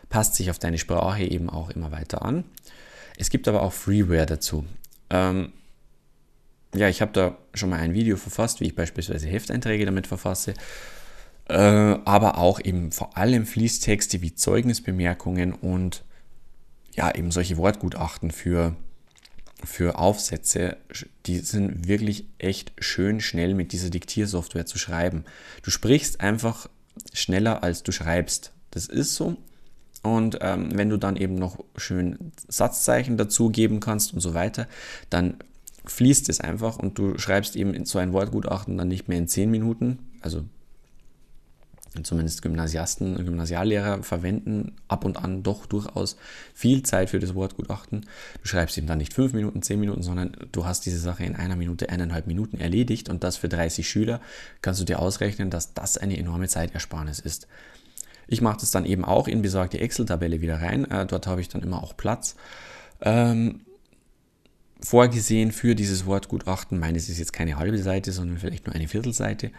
Passt 0.08 0.34
sich 0.34 0.50
auf 0.50 0.58
deine 0.58 0.78
Sprache 0.78 1.22
eben 1.22 1.48
auch 1.48 1.70
immer 1.70 1.92
weiter 1.92 2.22
an. 2.22 2.44
Es 3.18 3.30
gibt 3.30 3.46
aber 3.46 3.62
auch 3.62 3.72
Freeware 3.72 4.26
dazu. 4.26 4.64
Ähm, 5.10 5.52
ja, 6.74 6.88
ich 6.88 7.00
habe 7.02 7.12
da 7.12 7.36
schon 7.54 7.70
mal 7.70 7.80
ein 7.80 7.94
Video 7.94 8.16
verfasst, 8.16 8.60
wie 8.60 8.66
ich 8.66 8.74
beispielsweise 8.74 9.26
Hefteinträge 9.26 9.86
damit 9.86 10.06
verfasse, 10.06 10.54
äh, 11.48 11.54
aber 11.54 12.38
auch 12.38 12.60
eben 12.60 12.92
vor 12.92 13.16
allem 13.16 13.46
Fließtexte 13.46 14.22
wie 14.22 14.34
Zeugnisbemerkungen 14.34 15.52
und 15.52 16.04
ja, 16.94 17.14
eben 17.14 17.30
solche 17.30 17.56
Wortgutachten 17.56 18.30
für, 18.30 18.76
für 19.64 19.98
Aufsätze, 19.98 20.76
die 21.26 21.38
sind 21.38 21.88
wirklich 21.88 22.26
echt 22.38 22.72
schön 22.78 23.20
schnell 23.20 23.54
mit 23.54 23.72
dieser 23.72 23.90
Diktiersoftware 23.90 24.66
zu 24.66 24.78
schreiben. 24.78 25.24
Du 25.62 25.70
sprichst 25.70 26.20
einfach 26.20 26.68
schneller, 27.12 27.62
als 27.62 27.82
du 27.82 27.92
schreibst. 27.92 28.52
Das 28.70 28.86
ist 28.86 29.14
so. 29.14 29.36
Und 30.02 30.38
ähm, 30.40 30.76
wenn 30.76 30.88
du 30.88 30.96
dann 30.96 31.16
eben 31.16 31.34
noch 31.34 31.58
schön 31.76 32.32
Satzzeichen 32.48 33.16
dazugeben 33.16 33.80
kannst 33.80 34.14
und 34.14 34.20
so 34.20 34.34
weiter, 34.34 34.66
dann 35.10 35.36
fließt 35.84 36.28
es 36.28 36.40
einfach 36.40 36.78
und 36.78 36.98
du 36.98 37.18
schreibst 37.18 37.56
eben 37.56 37.84
so 37.84 37.98
ein 37.98 38.12
Wortgutachten 38.12 38.76
dann 38.76 38.88
nicht 38.88 39.08
mehr 39.08 39.18
in 39.18 39.28
zehn 39.28 39.50
Minuten. 39.50 39.98
Also 40.20 40.44
zumindest 42.02 42.42
Gymnasiasten, 42.42 43.16
Gymnasiallehrer 43.16 44.02
verwenden 44.02 44.76
ab 44.86 45.04
und 45.04 45.16
an 45.16 45.42
doch 45.42 45.66
durchaus 45.66 46.16
viel 46.54 46.82
Zeit 46.82 47.10
für 47.10 47.18
das 47.18 47.34
Wortgutachten. 47.34 48.02
Du 48.42 48.48
schreibst 48.48 48.78
eben 48.78 48.86
dann 48.86 48.98
nicht 48.98 49.12
fünf 49.12 49.32
Minuten, 49.32 49.62
zehn 49.62 49.80
Minuten, 49.80 50.02
sondern 50.02 50.36
du 50.52 50.64
hast 50.64 50.86
diese 50.86 51.00
Sache 51.00 51.24
in 51.24 51.34
einer 51.34 51.56
Minute, 51.56 51.90
eineinhalb 51.90 52.26
Minuten 52.26 52.58
erledigt 52.60 53.08
und 53.08 53.24
das 53.24 53.36
für 53.36 53.48
30 53.48 53.88
Schüler 53.88 54.20
kannst 54.62 54.80
du 54.80 54.84
dir 54.84 55.00
ausrechnen, 55.00 55.50
dass 55.50 55.74
das 55.74 55.98
eine 55.98 56.16
enorme 56.16 56.48
Zeitersparnis 56.48 57.18
ist. 57.18 57.48
Ich 58.28 58.40
mache 58.40 58.60
das 58.60 58.70
dann 58.70 58.84
eben 58.84 59.04
auch 59.04 59.26
in 59.26 59.42
besagte 59.42 59.80
Excel-Tabelle 59.80 60.40
wieder 60.40 60.62
rein. 60.62 60.88
Äh, 60.88 61.06
dort 61.06 61.26
habe 61.26 61.40
ich 61.40 61.48
dann 61.48 61.62
immer 61.62 61.82
auch 61.82 61.96
Platz. 61.96 62.36
Ähm, 63.00 63.62
vorgesehen 64.82 65.52
für 65.52 65.74
dieses 65.74 66.06
Wortgutachten. 66.06 66.78
Meines 66.78 67.08
ist 67.08 67.18
jetzt 67.18 67.32
keine 67.32 67.58
halbe 67.58 67.78
Seite, 67.78 68.12
sondern 68.12 68.38
vielleicht 68.38 68.66
nur 68.66 68.74
eine 68.74 68.88
Viertelseite. 68.88 69.50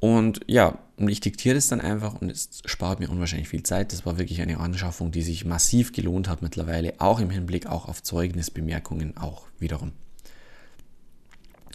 Und 0.00 0.40
ja, 0.46 0.78
ich 0.98 1.20
diktiere 1.20 1.54
das 1.54 1.68
dann 1.68 1.80
einfach 1.80 2.20
und 2.20 2.30
es 2.30 2.60
spart 2.66 3.00
mir 3.00 3.08
unwahrscheinlich 3.08 3.48
viel 3.48 3.62
Zeit. 3.62 3.92
Das 3.92 4.04
war 4.04 4.18
wirklich 4.18 4.42
eine 4.42 4.60
Anschaffung, 4.60 5.12
die 5.12 5.22
sich 5.22 5.44
massiv 5.44 5.92
gelohnt 5.92 6.28
hat 6.28 6.42
mittlerweile, 6.42 6.94
auch 6.98 7.20
im 7.20 7.30
Hinblick 7.30 7.66
auch 7.66 7.88
auf 7.88 8.02
Zeugnisbemerkungen 8.02 9.16
auch 9.16 9.46
wiederum. 9.58 9.92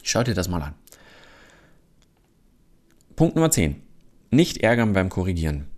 Schau 0.04 0.24
dir 0.24 0.36
das 0.36 0.48
mal 0.48 0.62
an. 0.62 0.76
Punkt 3.16 3.36
Nummer 3.36 3.52
10. 3.52 3.82
Nicht 4.32 4.58
ärgern 4.60 4.94
beim 4.94 5.10
Korrigieren. 5.10 5.69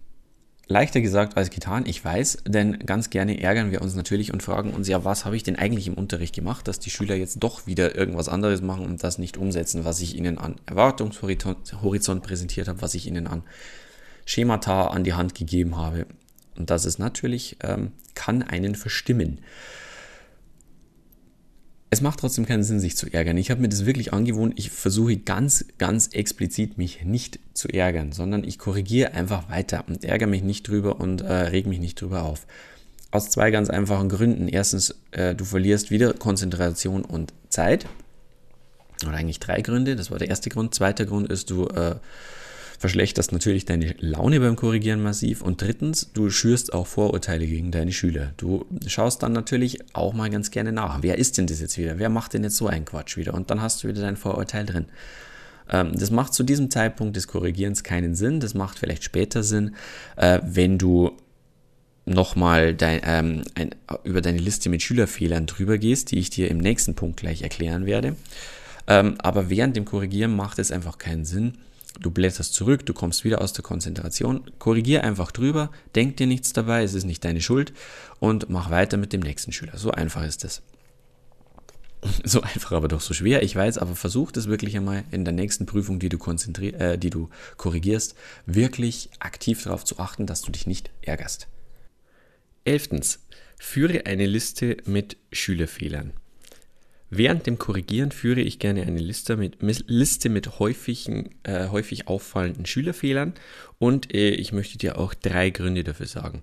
Leichter 0.67 1.01
gesagt 1.01 1.35
als 1.35 1.49
getan, 1.49 1.85
ich 1.85 2.03
weiß, 2.03 2.43
denn 2.47 2.79
ganz 2.79 3.09
gerne 3.09 3.41
ärgern 3.41 3.71
wir 3.71 3.81
uns 3.81 3.95
natürlich 3.95 4.31
und 4.31 4.41
fragen 4.41 4.73
uns 4.73 4.87
ja, 4.87 5.03
was 5.03 5.25
habe 5.25 5.35
ich 5.35 5.43
denn 5.43 5.57
eigentlich 5.57 5.87
im 5.87 5.95
Unterricht 5.95 6.33
gemacht, 6.33 6.67
dass 6.67 6.79
die 6.79 6.89
Schüler 6.89 7.15
jetzt 7.15 7.39
doch 7.39 7.67
wieder 7.67 7.95
irgendwas 7.95 8.29
anderes 8.29 8.61
machen 8.61 8.85
und 8.85 9.03
das 9.03 9.17
nicht 9.17 9.37
umsetzen, 9.37 9.83
was 9.83 9.99
ich 9.99 10.15
ihnen 10.15 10.37
an 10.37 10.55
Erwartungshorizont 10.65 12.23
präsentiert 12.23 12.67
habe, 12.67 12.81
was 12.81 12.93
ich 12.93 13.05
ihnen 13.05 13.27
an 13.27 13.43
Schemata 14.25 14.87
an 14.87 15.03
die 15.03 15.13
Hand 15.13 15.35
gegeben 15.35 15.75
habe. 15.75 16.05
Und 16.57 16.69
das 16.69 16.85
ist 16.85 16.99
natürlich, 16.99 17.57
ähm, 17.63 17.91
kann 18.15 18.43
einen 18.43 18.75
verstimmen 18.75 19.39
es 21.93 21.99
macht 21.99 22.21
trotzdem 22.21 22.45
keinen 22.45 22.63
Sinn, 22.63 22.79
sich 22.79 22.95
zu 22.95 23.11
ärgern. 23.11 23.35
Ich 23.35 23.51
habe 23.51 23.59
mir 23.59 23.67
das 23.67 23.85
wirklich 23.85 24.13
angewohnt. 24.13 24.53
Ich 24.55 24.71
versuche 24.71 25.17
ganz, 25.17 25.65
ganz 25.77 26.07
explizit 26.07 26.77
mich 26.77 27.03
nicht 27.03 27.37
zu 27.53 27.67
ärgern, 27.67 28.13
sondern 28.13 28.45
ich 28.45 28.57
korrigiere 28.57 29.11
einfach 29.13 29.49
weiter 29.49 29.83
und 29.89 30.05
ärgere 30.05 30.27
mich 30.27 30.41
nicht 30.41 30.69
drüber 30.69 31.01
und 31.01 31.19
äh, 31.19 31.33
reg 31.33 31.67
mich 31.67 31.79
nicht 31.79 31.99
drüber 31.99 32.23
auf. 32.23 32.47
Aus 33.11 33.29
zwei 33.29 33.51
ganz 33.51 33.69
einfachen 33.69 34.07
Gründen. 34.07 34.47
Erstens, 34.47 34.95
äh, 35.11 35.35
du 35.35 35.43
verlierst 35.43 35.91
wieder 35.91 36.13
Konzentration 36.13 37.03
und 37.03 37.33
Zeit. 37.49 37.85
Oder 39.05 39.17
eigentlich 39.17 39.41
drei 39.41 39.61
Gründe. 39.61 39.97
Das 39.97 40.11
war 40.11 40.17
der 40.17 40.29
erste 40.29 40.49
Grund. 40.49 40.73
Zweiter 40.73 41.05
Grund 41.05 41.29
ist, 41.29 41.49
du 41.49 41.67
äh, 41.67 41.95
verschlechterst 42.81 43.31
natürlich 43.31 43.65
deine 43.65 43.93
Laune 43.99 44.39
beim 44.39 44.55
Korrigieren 44.55 45.03
massiv. 45.03 45.43
Und 45.43 45.61
drittens, 45.61 46.11
du 46.13 46.31
schürst 46.31 46.73
auch 46.73 46.87
Vorurteile 46.87 47.45
gegen 47.45 47.69
deine 47.69 47.91
Schüler. 47.91 48.33
Du 48.37 48.65
schaust 48.87 49.21
dann 49.21 49.33
natürlich 49.33 49.77
auch 49.93 50.13
mal 50.13 50.31
ganz 50.31 50.49
gerne 50.49 50.71
nach. 50.71 51.03
Wer 51.03 51.19
ist 51.19 51.37
denn 51.37 51.45
das 51.45 51.61
jetzt 51.61 51.77
wieder? 51.77 51.99
Wer 51.99 52.09
macht 52.09 52.33
denn 52.33 52.43
jetzt 52.43 52.57
so 52.57 52.65
einen 52.65 52.83
Quatsch 52.85 53.17
wieder? 53.17 53.35
Und 53.35 53.51
dann 53.51 53.61
hast 53.61 53.83
du 53.83 53.87
wieder 53.87 54.01
dein 54.01 54.17
Vorurteil 54.17 54.65
drin. 54.65 54.85
Ähm, 55.69 55.91
das 55.93 56.09
macht 56.09 56.33
zu 56.33 56.41
diesem 56.41 56.71
Zeitpunkt 56.71 57.15
des 57.15 57.27
Korrigierens 57.27 57.83
keinen 57.83 58.15
Sinn. 58.15 58.39
Das 58.39 58.55
macht 58.55 58.79
vielleicht 58.79 59.03
später 59.03 59.43
Sinn, 59.43 59.75
äh, 60.15 60.39
wenn 60.43 60.79
du 60.79 61.11
nochmal 62.05 62.73
dein, 62.73 63.01
ähm, 63.05 63.43
ein, 63.53 63.75
über 64.03 64.21
deine 64.21 64.39
Liste 64.39 64.69
mit 64.69 64.81
Schülerfehlern 64.81 65.45
drüber 65.45 65.77
gehst, 65.77 66.09
die 66.09 66.17
ich 66.17 66.31
dir 66.31 66.49
im 66.49 66.57
nächsten 66.57 66.95
Punkt 66.95 67.17
gleich 67.19 67.43
erklären 67.43 67.85
werde. 67.85 68.15
Ähm, 68.87 69.17
aber 69.19 69.51
während 69.51 69.75
dem 69.75 69.85
Korrigieren 69.85 70.35
macht 70.35 70.57
es 70.57 70.71
einfach 70.71 70.97
keinen 70.97 71.25
Sinn, 71.25 71.59
Du 71.99 72.09
blätterst 72.09 72.53
zurück, 72.53 72.85
du 72.85 72.93
kommst 72.93 73.23
wieder 73.23 73.41
aus 73.41 73.53
der 73.53 73.63
Konzentration, 73.63 74.49
korrigier 74.59 75.03
einfach 75.03 75.31
drüber, 75.31 75.71
denk 75.93 76.17
dir 76.17 76.27
nichts 76.27 76.53
dabei, 76.53 76.83
es 76.83 76.93
ist 76.93 77.03
nicht 77.03 77.23
deine 77.25 77.41
Schuld 77.41 77.73
und 78.19 78.49
mach 78.49 78.69
weiter 78.71 78.97
mit 78.97 79.13
dem 79.13 79.21
nächsten 79.21 79.51
Schüler. 79.51 79.77
So 79.77 79.91
einfach 79.91 80.23
ist 80.23 80.45
es. 80.45 80.61
So 82.23 82.41
einfach, 82.41 82.71
aber 82.71 82.87
doch 82.87 83.01
so 83.01 83.13
schwer. 83.13 83.43
Ich 83.43 83.55
weiß, 83.55 83.77
aber 83.77 83.95
versuch 83.95 84.31
das 84.31 84.47
wirklich 84.47 84.75
einmal 84.75 85.03
in 85.11 85.23
der 85.23 85.35
nächsten 85.35 85.67
Prüfung, 85.67 85.99
die 85.99 86.09
du, 86.09 86.17
äh, 86.17 86.97
die 86.97 87.11
du 87.11 87.29
korrigierst, 87.57 88.15
wirklich 88.47 89.09
aktiv 89.19 89.61
darauf 89.61 89.85
zu 89.85 89.99
achten, 89.99 90.25
dass 90.25 90.41
du 90.41 90.51
dich 90.51 90.65
nicht 90.65 90.89
ärgerst. 91.03 91.47
Elftens, 92.63 93.19
führe 93.59 94.07
eine 94.07 94.25
Liste 94.25 94.77
mit 94.85 95.17
Schülerfehlern. 95.31 96.13
Während 97.13 97.45
dem 97.45 97.59
Korrigieren 97.59 98.13
führe 98.13 98.39
ich 98.39 98.57
gerne 98.57 98.83
eine 98.83 98.99
Liste 98.99 99.35
mit, 99.35 99.57
Liste 99.61 100.29
mit 100.29 100.59
häufigen, 100.59 101.35
äh, 101.43 101.67
häufig 101.67 102.07
auffallenden 102.07 102.65
Schülerfehlern 102.65 103.33
und 103.79 104.13
äh, 104.13 104.29
ich 104.29 104.53
möchte 104.53 104.77
dir 104.77 104.97
auch 104.97 105.13
drei 105.13 105.49
Gründe 105.49 105.83
dafür 105.83 106.05
sagen, 106.05 106.41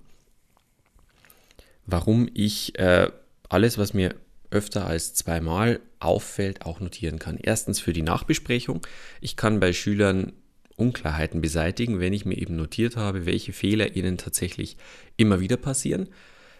warum 1.87 2.29
ich 2.35 2.77
äh, 2.77 3.09
alles, 3.49 3.79
was 3.79 3.95
mir 3.95 4.13
öfter 4.51 4.85
als 4.85 5.15
zweimal 5.15 5.79
auffällt, 5.99 6.61
auch 6.67 6.79
notieren 6.79 7.17
kann. 7.17 7.39
Erstens 7.41 7.79
für 7.79 7.91
die 7.91 8.03
Nachbesprechung. 8.03 8.81
Ich 9.21 9.35
kann 9.35 9.59
bei 9.59 9.73
Schülern 9.73 10.33
Unklarheiten 10.75 11.41
beseitigen, 11.41 11.99
wenn 11.99 12.13
ich 12.13 12.25
mir 12.25 12.37
eben 12.37 12.55
notiert 12.55 12.95
habe, 12.95 13.25
welche 13.25 13.53
Fehler 13.53 13.95
ihnen 13.95 14.19
tatsächlich 14.19 14.77
immer 15.17 15.39
wieder 15.39 15.57
passieren. 15.57 16.09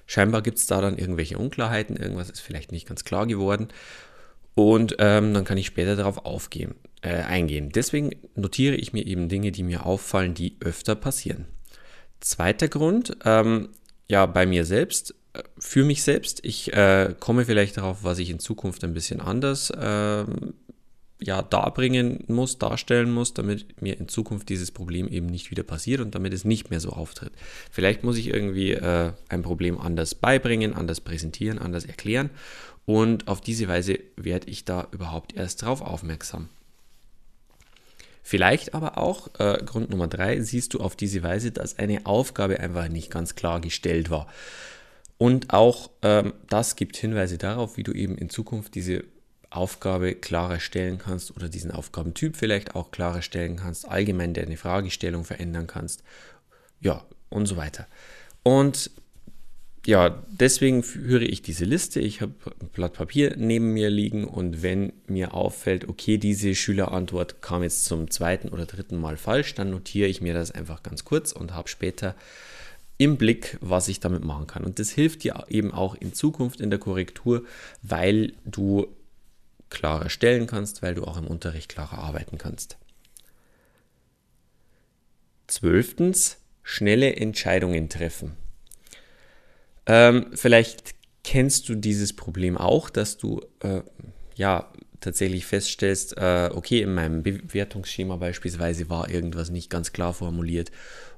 Scheinbar 0.10 0.42
gibt 0.42 0.58
es 0.58 0.66
da 0.66 0.82
dann 0.82 0.98
irgendwelche 0.98 1.38
Unklarheiten, 1.38 1.96
irgendwas 1.96 2.32
ist 2.32 2.40
vielleicht 2.40 2.72
nicht 2.72 2.88
ganz 2.88 3.04
klar 3.04 3.28
geworden. 3.28 3.68
Und 4.56 4.96
ähm, 4.98 5.36
dann 5.36 5.46
kann 5.46 5.60
ich 5.60 5.68
später 5.68 5.96
darauf 5.96 6.26
aufgehen, 6.26 6.74
äh, 7.04 7.10
eingehen. 7.10 7.70
Deswegen 7.70 8.16
notiere 8.34 8.74
ich 8.74 8.92
mir 8.92 9.06
eben 9.06 9.30
Dinge, 9.30 9.52
die 9.52 9.62
mir 9.62 9.86
auffallen, 9.86 10.34
die 10.34 10.58
öfter 10.62 10.96
passieren. 10.96 11.46
Zweiter 12.22 12.68
Grund, 12.70 13.18
ähm, 13.24 13.70
ja, 14.08 14.26
bei 14.26 14.48
mir 14.48 14.66
selbst, 14.66 15.14
äh, 15.34 15.44
für 15.60 15.86
mich 15.86 16.02
selbst. 16.02 16.44
Ich 16.44 16.74
äh, 16.74 17.14
komme 17.20 17.46
vielleicht 17.46 17.78
darauf, 17.78 18.04
was 18.04 18.18
ich 18.18 18.32
in 18.32 18.40
Zukunft 18.40 18.84
ein 18.84 18.96
bisschen 18.96 19.22
anders 19.22 19.72
ähm, 19.80 20.56
ja, 21.22 21.42
darbringen 21.42 22.24
muss, 22.28 22.58
darstellen 22.58 23.12
muss, 23.12 23.34
damit 23.34 23.82
mir 23.82 24.00
in 24.00 24.08
Zukunft 24.08 24.50
dieses 24.50 24.72
Problem 24.72 25.08
eben 25.08 25.26
nicht 25.26 25.52
wieder 25.52 25.64
passiert 25.64 26.00
und 26.02 26.16
damit 26.16 26.34
es 26.34 26.46
nicht 26.46 26.70
mehr 26.70 26.80
so 26.80 26.92
auftritt. 26.92 27.34
Vielleicht 27.72 28.04
muss 28.04 28.18
ich 28.18 28.28
irgendwie 28.28 28.72
äh, 28.72 29.12
ein 29.28 29.42
Problem 29.42 29.80
anders 29.80 30.16
beibringen, 30.16 30.74
anders 30.74 31.02
präsentieren, 31.02 31.60
anders 31.60 31.86
erklären 31.86 32.30
und 32.86 33.28
auf 33.28 33.42
diese 33.42 33.68
Weise 33.68 34.00
werde 34.16 34.50
ich 34.50 34.66
da 34.66 34.88
überhaupt 34.92 35.36
erst 35.36 35.62
drauf 35.62 35.82
aufmerksam. 35.82 36.50
Vielleicht 38.24 38.74
aber 38.74 38.98
auch, 38.98 39.28
äh, 39.40 39.64
Grund 39.66 39.90
Nummer 39.90 40.08
drei, 40.08 40.40
siehst 40.42 40.74
du 40.74 40.80
auf 40.80 40.96
diese 40.96 41.24
Weise, 41.24 41.52
dass 41.52 41.80
eine 41.80 42.06
Aufgabe 42.06 42.60
einfach 42.60 42.88
nicht 42.88 43.12
ganz 43.12 43.36
klar 43.36 43.60
gestellt 43.60 44.10
war. 44.10 44.28
Und 45.18 45.54
auch 45.54 45.90
ähm, 46.02 46.34
das 46.48 46.76
gibt 46.76 46.96
Hinweise 46.96 47.38
darauf, 47.38 47.78
wie 47.78 47.84
du 47.84 47.92
eben 47.92 48.18
in 48.18 48.30
Zukunft 48.30 48.76
diese 48.76 49.04
Aufgabe 49.50 50.16
klarer 50.16 50.60
stellen 50.60 50.98
kannst 50.98 51.36
oder 51.36 51.50
diesen 51.50 51.72
Aufgabentyp 51.72 52.36
vielleicht 52.36 52.76
auch 52.76 52.92
klarer 52.92 53.22
stellen 53.22 53.58
kannst, 53.58 53.88
allgemein 53.88 54.34
deine 54.34 54.58
Fragestellung 54.58 55.26
verändern 55.26 55.68
kannst, 55.68 56.04
ja, 56.82 57.04
und 57.30 57.46
so 57.46 57.58
weiter. 57.58 57.88
Und 58.44 58.92
ja, 59.86 60.24
deswegen 60.30 60.84
führe 60.84 61.24
ich 61.24 61.42
diese 61.42 61.66
Liste. 61.66 62.00
Ich 62.00 62.22
habe 62.22 62.34
ein 62.62 62.68
Blatt 62.70 62.94
Papier 62.94 63.36
neben 63.38 63.74
mir 63.74 63.90
liegen 63.90 64.26
und 64.26 64.62
wenn 64.62 64.94
mir 65.08 65.34
auffällt, 65.34 65.88
okay, 65.88 66.18
diese 66.18 66.54
Schülerantwort 66.54 67.42
kam 67.42 67.64
jetzt 67.64 67.86
zum 67.86 68.12
zweiten 68.12 68.50
oder 68.50 68.66
dritten 68.66 68.98
Mal 68.98 69.18
falsch, 69.18 69.56
dann 69.56 69.72
notiere 69.72 70.10
ich 70.10 70.22
mir 70.22 70.34
das 70.34 70.52
einfach 70.52 70.84
ganz 70.84 71.06
kurz 71.06 71.32
und 71.32 71.54
habe 71.54 71.70
später 71.70 72.16
im 72.98 73.16
Blick, 73.16 73.58
was 73.62 73.88
ich 73.88 74.02
damit 74.02 74.26
machen 74.26 74.46
kann. 74.46 74.66
Und 74.66 74.78
das 74.78 74.90
hilft 74.90 75.24
dir 75.24 75.46
eben 75.48 75.74
auch 75.74 75.96
in 75.96 76.14
Zukunft 76.14 76.60
in 76.60 76.70
der 76.70 76.80
Korrektur, 76.80 77.46
weil 77.82 78.34
du 78.44 78.88
klarer 79.70 80.10
stellen 80.10 80.48
kannst, 80.48 80.82
weil 80.82 80.96
du 80.96 81.04
auch 81.04 81.18
im 81.18 81.28
Unterricht 81.28 81.70
klarer 81.70 82.00
arbeiten 82.00 82.38
kannst. 82.38 82.78
Zwölftens, 85.48 86.38
schnelle 86.64 87.16
Entscheidungen 87.16 87.90
treffen. 87.90 88.34
Ähm, 89.86 90.28
vielleicht 90.34 90.94
kennst 91.24 91.70
du 91.70 91.76
dieses 91.76 92.16
Problem 92.16 92.58
auch, 92.58 92.90
dass 92.90 93.18
du 93.18 93.42
äh, 93.62 93.82
ja 94.36 94.72
tatsächlich 95.00 95.46
feststellst, 95.46 96.18
äh, 96.18 96.50
okay, 96.54 96.82
in 96.82 96.94
meinem 96.94 97.24
Bewertungsschema 97.24 98.18
beispielsweise 98.18 98.90
war 98.90 99.10
irgendwas 99.10 99.50
nicht 99.50 99.70
ganz 99.70 99.92
klar 99.94 100.14
formuliert 100.14 100.72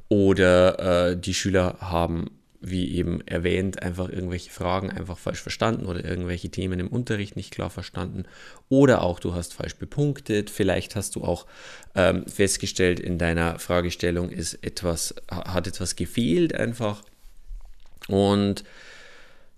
oder 0.07 1.11
äh, 1.11 1.17
die 1.17 1.33
Schüler 1.33 1.77
haben 1.79 2.40
wie 2.61 2.95
eben 2.95 3.25
erwähnt, 3.27 3.81
einfach 3.81 4.07
irgendwelche 4.07 4.51
Fragen 4.51 4.91
einfach 4.91 5.17
falsch 5.17 5.41
verstanden 5.41 5.85
oder 5.85 6.05
irgendwelche 6.05 6.49
Themen 6.49 6.79
im 6.79 6.87
Unterricht 6.87 7.35
nicht 7.35 7.51
klar 7.51 7.71
verstanden. 7.71 8.25
Oder 8.69 9.01
auch 9.01 9.19
du 9.19 9.33
hast 9.33 9.55
falsch 9.55 9.75
bepunktet, 9.75 10.51
vielleicht 10.51 10.95
hast 10.95 11.15
du 11.15 11.23
auch 11.23 11.47
ähm, 11.95 12.25
festgestellt, 12.27 12.99
in 12.99 13.17
deiner 13.17 13.57
Fragestellung 13.57 14.29
ist 14.29 14.63
etwas, 14.63 15.15
hat 15.29 15.65
etwas 15.65 15.95
gefehlt 15.95 16.53
einfach. 16.53 17.03
Und 18.07 18.63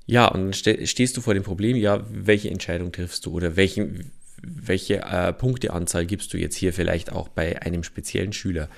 ja, 0.06 0.28
und 0.28 0.66
dann 0.66 0.88
stehst 0.88 1.18
du 1.18 1.22
vor 1.22 1.34
dem 1.34 1.44
Problem, 1.44 1.76
ja, 1.76 2.06
welche 2.10 2.50
Entscheidung 2.50 2.94
triffst 2.94 3.26
du 3.26 3.34
oder 3.34 3.58
welchen, 3.58 4.12
welche 4.42 5.02
äh, 5.02 5.34
Punkteanzahl 5.34 6.06
gibst 6.06 6.34
du 6.34 6.38
jetzt 6.38 6.56
hier 6.56 6.74
vielleicht 6.74 7.12
auch 7.12 7.28
bei 7.28 7.62
einem 7.62 7.84
speziellen 7.84 8.32
Schüler? 8.34 8.70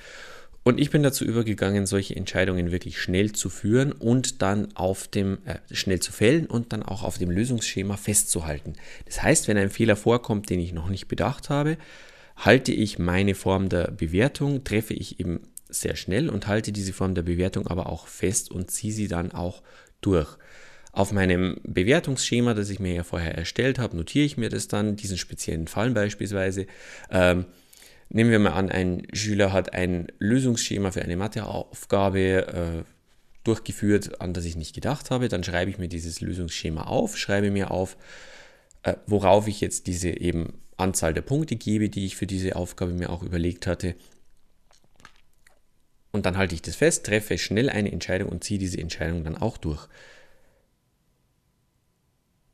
Und 0.66 0.80
ich 0.80 0.90
bin 0.90 1.04
dazu 1.04 1.24
übergegangen, 1.24 1.86
solche 1.86 2.16
Entscheidungen 2.16 2.72
wirklich 2.72 3.00
schnell 3.00 3.30
zu 3.30 3.50
führen 3.50 3.92
und 3.92 4.42
dann 4.42 4.74
auf 4.74 5.06
dem, 5.06 5.38
äh, 5.44 5.58
schnell 5.72 6.00
zu 6.00 6.10
fällen 6.10 6.46
und 6.46 6.72
dann 6.72 6.82
auch 6.82 7.04
auf 7.04 7.18
dem 7.18 7.30
Lösungsschema 7.30 7.96
festzuhalten. 7.96 8.72
Das 9.04 9.22
heißt, 9.22 9.46
wenn 9.46 9.56
ein 9.58 9.70
Fehler 9.70 9.94
vorkommt, 9.94 10.50
den 10.50 10.58
ich 10.58 10.72
noch 10.72 10.88
nicht 10.88 11.06
bedacht 11.06 11.50
habe, 11.50 11.78
halte 12.34 12.72
ich 12.72 12.98
meine 12.98 13.36
Form 13.36 13.68
der 13.68 13.92
Bewertung, 13.92 14.64
treffe 14.64 14.92
ich 14.92 15.20
eben 15.20 15.38
sehr 15.68 15.94
schnell 15.94 16.28
und 16.28 16.48
halte 16.48 16.72
diese 16.72 16.92
Form 16.92 17.14
der 17.14 17.22
Bewertung 17.22 17.68
aber 17.68 17.88
auch 17.88 18.08
fest 18.08 18.50
und 18.50 18.68
ziehe 18.68 18.92
sie 18.92 19.06
dann 19.06 19.30
auch 19.30 19.62
durch. 20.00 20.36
Auf 20.90 21.12
meinem 21.12 21.60
Bewertungsschema, 21.62 22.54
das 22.54 22.70
ich 22.70 22.80
mir 22.80 22.92
ja 22.92 23.04
vorher 23.04 23.36
erstellt 23.36 23.78
habe, 23.78 23.96
notiere 23.96 24.26
ich 24.26 24.36
mir 24.36 24.48
das 24.48 24.66
dann, 24.66 24.96
diesen 24.96 25.16
speziellen 25.16 25.68
Fall 25.68 25.92
beispielsweise. 25.92 26.66
Ähm, 27.08 27.44
nehmen 28.08 28.30
wir 28.30 28.38
mal 28.38 28.52
an, 28.52 28.70
ein 28.70 29.06
Schüler 29.12 29.52
hat 29.52 29.74
ein 29.74 30.08
Lösungsschema 30.18 30.90
für 30.92 31.02
eine 31.02 31.16
Matheaufgabe 31.16 32.46
äh, 32.46 32.84
durchgeführt, 33.44 34.20
an 34.20 34.32
das 34.32 34.44
ich 34.44 34.56
nicht 34.56 34.74
gedacht 34.74 35.10
habe. 35.10 35.28
Dann 35.28 35.44
schreibe 35.44 35.70
ich 35.70 35.78
mir 35.78 35.88
dieses 35.88 36.20
Lösungsschema 36.20 36.82
auf, 36.82 37.16
schreibe 37.16 37.50
mir 37.50 37.70
auf, 37.70 37.96
äh, 38.82 38.94
worauf 39.06 39.48
ich 39.48 39.60
jetzt 39.60 39.86
diese 39.86 40.10
eben 40.10 40.54
Anzahl 40.76 41.14
der 41.14 41.22
Punkte 41.22 41.56
gebe, 41.56 41.88
die 41.88 42.06
ich 42.06 42.16
für 42.16 42.26
diese 42.26 42.56
Aufgabe 42.56 42.92
mir 42.92 43.10
auch 43.10 43.22
überlegt 43.22 43.66
hatte. 43.66 43.94
Und 46.12 46.26
dann 46.26 46.36
halte 46.36 46.54
ich 46.54 46.62
das 46.62 46.76
fest, 46.76 47.06
treffe 47.06 47.38
schnell 47.38 47.68
eine 47.68 47.92
Entscheidung 47.92 48.30
und 48.30 48.44
ziehe 48.44 48.58
diese 48.58 48.80
Entscheidung 48.80 49.24
dann 49.24 49.36
auch 49.36 49.58
durch. 49.58 49.86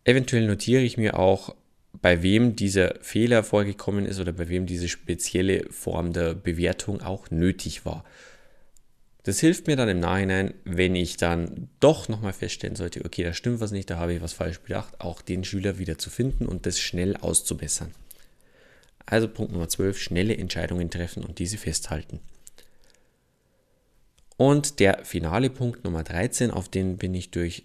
Eventuell 0.05 0.47
notiere 0.47 0.83
ich 0.83 0.97
mir 0.97 1.19
auch, 1.19 1.55
bei 2.01 2.23
wem 2.23 2.57
dieser 2.57 2.95
Fehler 3.01 3.45
vorgekommen 3.45 4.07
ist 4.07 4.19
oder 4.19 4.33
bei 4.33 4.49
wem 4.49 4.67
diese 4.67 4.89
spezielle 4.89 5.71
Form 5.71 6.13
der 6.13 6.35
Bewertung 6.35 7.03
auch 7.03 7.31
nötig 7.31 7.85
war. 7.85 8.05
Das 9.25 9.39
hilft 9.39 9.69
mir 9.69 9.77
dann 9.77 9.89
im 9.89 10.01
Nachhinein, 10.01 10.55
wenn 10.65 10.97
ich 10.97 11.17
dann 11.17 11.69
doch 11.79 12.09
nochmal 12.09 12.33
feststellen 12.33 12.75
sollte, 12.75 13.05
okay, 13.05 13.23
da 13.23 13.33
stimmt 13.33 13.61
was 13.61 13.71
nicht, 13.71 13.89
da 13.89 13.99
habe 13.99 14.15
ich 14.15 14.23
was 14.23 14.33
falsch 14.33 14.59
bedacht, 14.61 15.01
auch 15.01 15.23
den 15.23 15.45
Schüler 15.45 15.79
wieder 15.79 15.97
zu 15.97 16.11
finden 16.11 16.47
und 16.47 16.67
das 16.67 16.81
schnell 16.81 17.17
auszubessern. 17.17 17.93
Also 19.07 19.29
Punkt 19.29 19.53
Nummer 19.53 19.69
12, 19.69 19.99
schnelle 19.99 20.37
Entscheidungen 20.37 20.91
treffen 20.91 21.25
und 21.25 21.39
diese 21.39 21.57
festhalten. 21.57 22.21
Und 24.37 24.81
der 24.81 25.05
finale 25.05 25.51
Punkt 25.51 25.85
Nummer 25.85 26.03
13, 26.03 26.51
auf 26.51 26.69
den 26.69 26.97
bin 26.97 27.15
ich 27.15 27.31
durch 27.31 27.65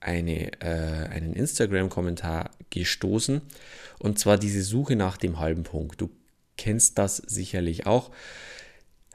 eine, 0.00 0.52
äh, 0.60 1.08
einen 1.08 1.32
Instagram-Kommentar 1.32 2.50
gestoßen. 2.70 3.42
Und 3.98 4.18
zwar 4.18 4.38
diese 4.38 4.62
Suche 4.62 4.96
nach 4.96 5.16
dem 5.16 5.38
halben 5.38 5.62
Punkt. 5.62 6.00
Du 6.00 6.10
kennst 6.56 6.98
das 6.98 7.16
sicherlich 7.16 7.86
auch. 7.86 8.10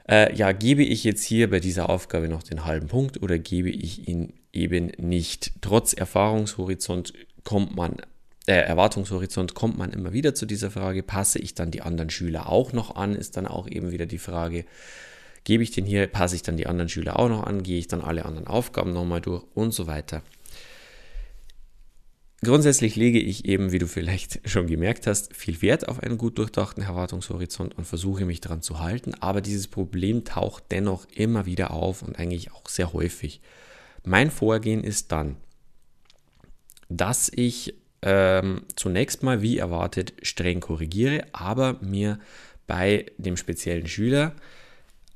Äh, 0.08 0.34
ja, 0.34 0.52
gebe 0.52 0.82
ich 0.82 1.04
jetzt 1.04 1.24
hier 1.24 1.50
bei 1.50 1.60
dieser 1.60 1.88
Aufgabe 1.88 2.28
noch 2.28 2.42
den 2.42 2.64
halben 2.64 2.88
Punkt 2.88 3.22
oder 3.22 3.38
gebe 3.38 3.70
ich 3.70 4.08
ihn 4.08 4.32
eben 4.52 4.92
nicht? 4.98 5.52
Trotz 5.60 5.92
Erfahrungshorizont 5.92 7.12
kommt 7.44 7.76
man, 7.76 7.96
äh, 8.46 8.54
Erwartungshorizont 8.54 9.54
kommt 9.54 9.78
man 9.78 9.92
immer 9.92 10.12
wieder 10.12 10.34
zu 10.34 10.44
dieser 10.44 10.70
Frage. 10.70 11.02
Passe 11.02 11.38
ich 11.38 11.54
dann 11.54 11.70
die 11.70 11.82
anderen 11.82 12.10
Schüler 12.10 12.48
auch 12.48 12.72
noch 12.72 12.96
an? 12.96 13.14
Ist 13.14 13.36
dann 13.36 13.46
auch 13.46 13.68
eben 13.68 13.92
wieder 13.92 14.06
die 14.06 14.18
Frage, 14.18 14.64
gebe 15.44 15.62
ich 15.62 15.70
den 15.70 15.84
hier, 15.84 16.08
passe 16.08 16.34
ich 16.34 16.42
dann 16.42 16.56
die 16.56 16.66
anderen 16.66 16.88
Schüler 16.88 17.18
auch 17.18 17.28
noch 17.28 17.44
an? 17.44 17.62
Gehe 17.62 17.78
ich 17.78 17.86
dann 17.86 18.02
alle 18.02 18.24
anderen 18.24 18.48
Aufgaben 18.48 18.92
nochmal 18.92 19.20
durch 19.20 19.44
und 19.54 19.72
so 19.72 19.86
weiter? 19.86 20.22
Grundsätzlich 22.44 22.96
lege 22.96 23.20
ich 23.20 23.44
eben, 23.44 23.70
wie 23.70 23.78
du 23.78 23.86
vielleicht 23.86 24.40
schon 24.48 24.66
gemerkt 24.66 25.06
hast, 25.06 25.34
viel 25.34 25.62
Wert 25.62 25.88
auf 25.88 26.02
einen 26.02 26.18
gut 26.18 26.38
durchdachten 26.38 26.82
Erwartungshorizont 26.82 27.78
und 27.78 27.84
versuche 27.84 28.24
mich 28.24 28.40
daran 28.40 28.62
zu 28.62 28.80
halten, 28.80 29.14
aber 29.20 29.40
dieses 29.40 29.68
Problem 29.68 30.24
taucht 30.24 30.64
dennoch 30.72 31.06
immer 31.14 31.46
wieder 31.46 31.70
auf 31.70 32.02
und 32.02 32.18
eigentlich 32.18 32.52
auch 32.52 32.68
sehr 32.68 32.92
häufig. 32.92 33.40
Mein 34.04 34.32
Vorgehen 34.32 34.82
ist 34.82 35.12
dann, 35.12 35.36
dass 36.88 37.30
ich 37.32 37.74
ähm, 38.02 38.62
zunächst 38.74 39.22
mal 39.22 39.40
wie 39.40 39.58
erwartet 39.58 40.12
streng 40.22 40.58
korrigiere, 40.58 41.24
aber 41.30 41.78
mir 41.80 42.18
bei 42.66 43.06
dem 43.18 43.36
speziellen 43.36 43.86
Schüler 43.86 44.34